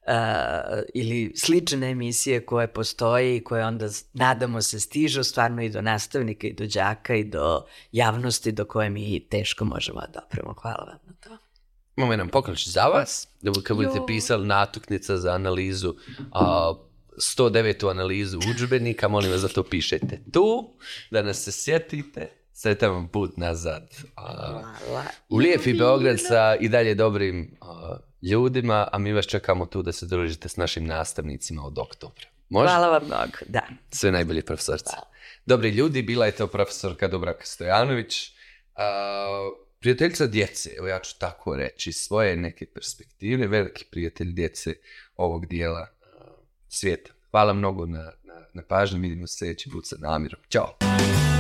[0.08, 5.82] uh, ili slične emisije koje postoje i koje onda, nadamo se, stižu stvarno i do
[5.82, 10.54] nastavnika i do đaka i do javnosti do koje mi teško možemo da dopremo.
[10.62, 11.38] Hvala vam na to.
[11.96, 15.96] Imamo jedan poklič za vas, da kad budete pisali natuknica za analizu,
[16.32, 16.74] a,
[17.22, 17.90] 109.
[17.90, 20.74] analizu učbenika, molim vas da to pišete tu,
[21.12, 23.90] da nas se sjetite, sretan vam put nazad.
[24.16, 24.62] A,
[25.30, 27.58] u lijepi Beograd sa i dalje dobrim
[28.22, 32.26] ljudima, a mi vas čekamo tu da se družite s našim nastavnicima od oktobra.
[32.50, 32.70] Može?
[32.70, 33.68] Hvala vam mnogo, da.
[33.92, 34.94] Sve najbolje profesorce.
[35.46, 38.32] Dobri ljudi, bila je to profesorka Dobraka Stojanović.
[39.80, 44.74] Prijateljica djece, evo ja ću tako reći, svoje neke perspektive, veliki prijatelj djece
[45.16, 45.88] ovog dijela
[46.74, 47.12] svijeta.
[47.32, 50.40] Hvala mnogo na, na, na pažnju, vidimo se sljedeći put sa namirom.
[50.50, 51.31] Ćao!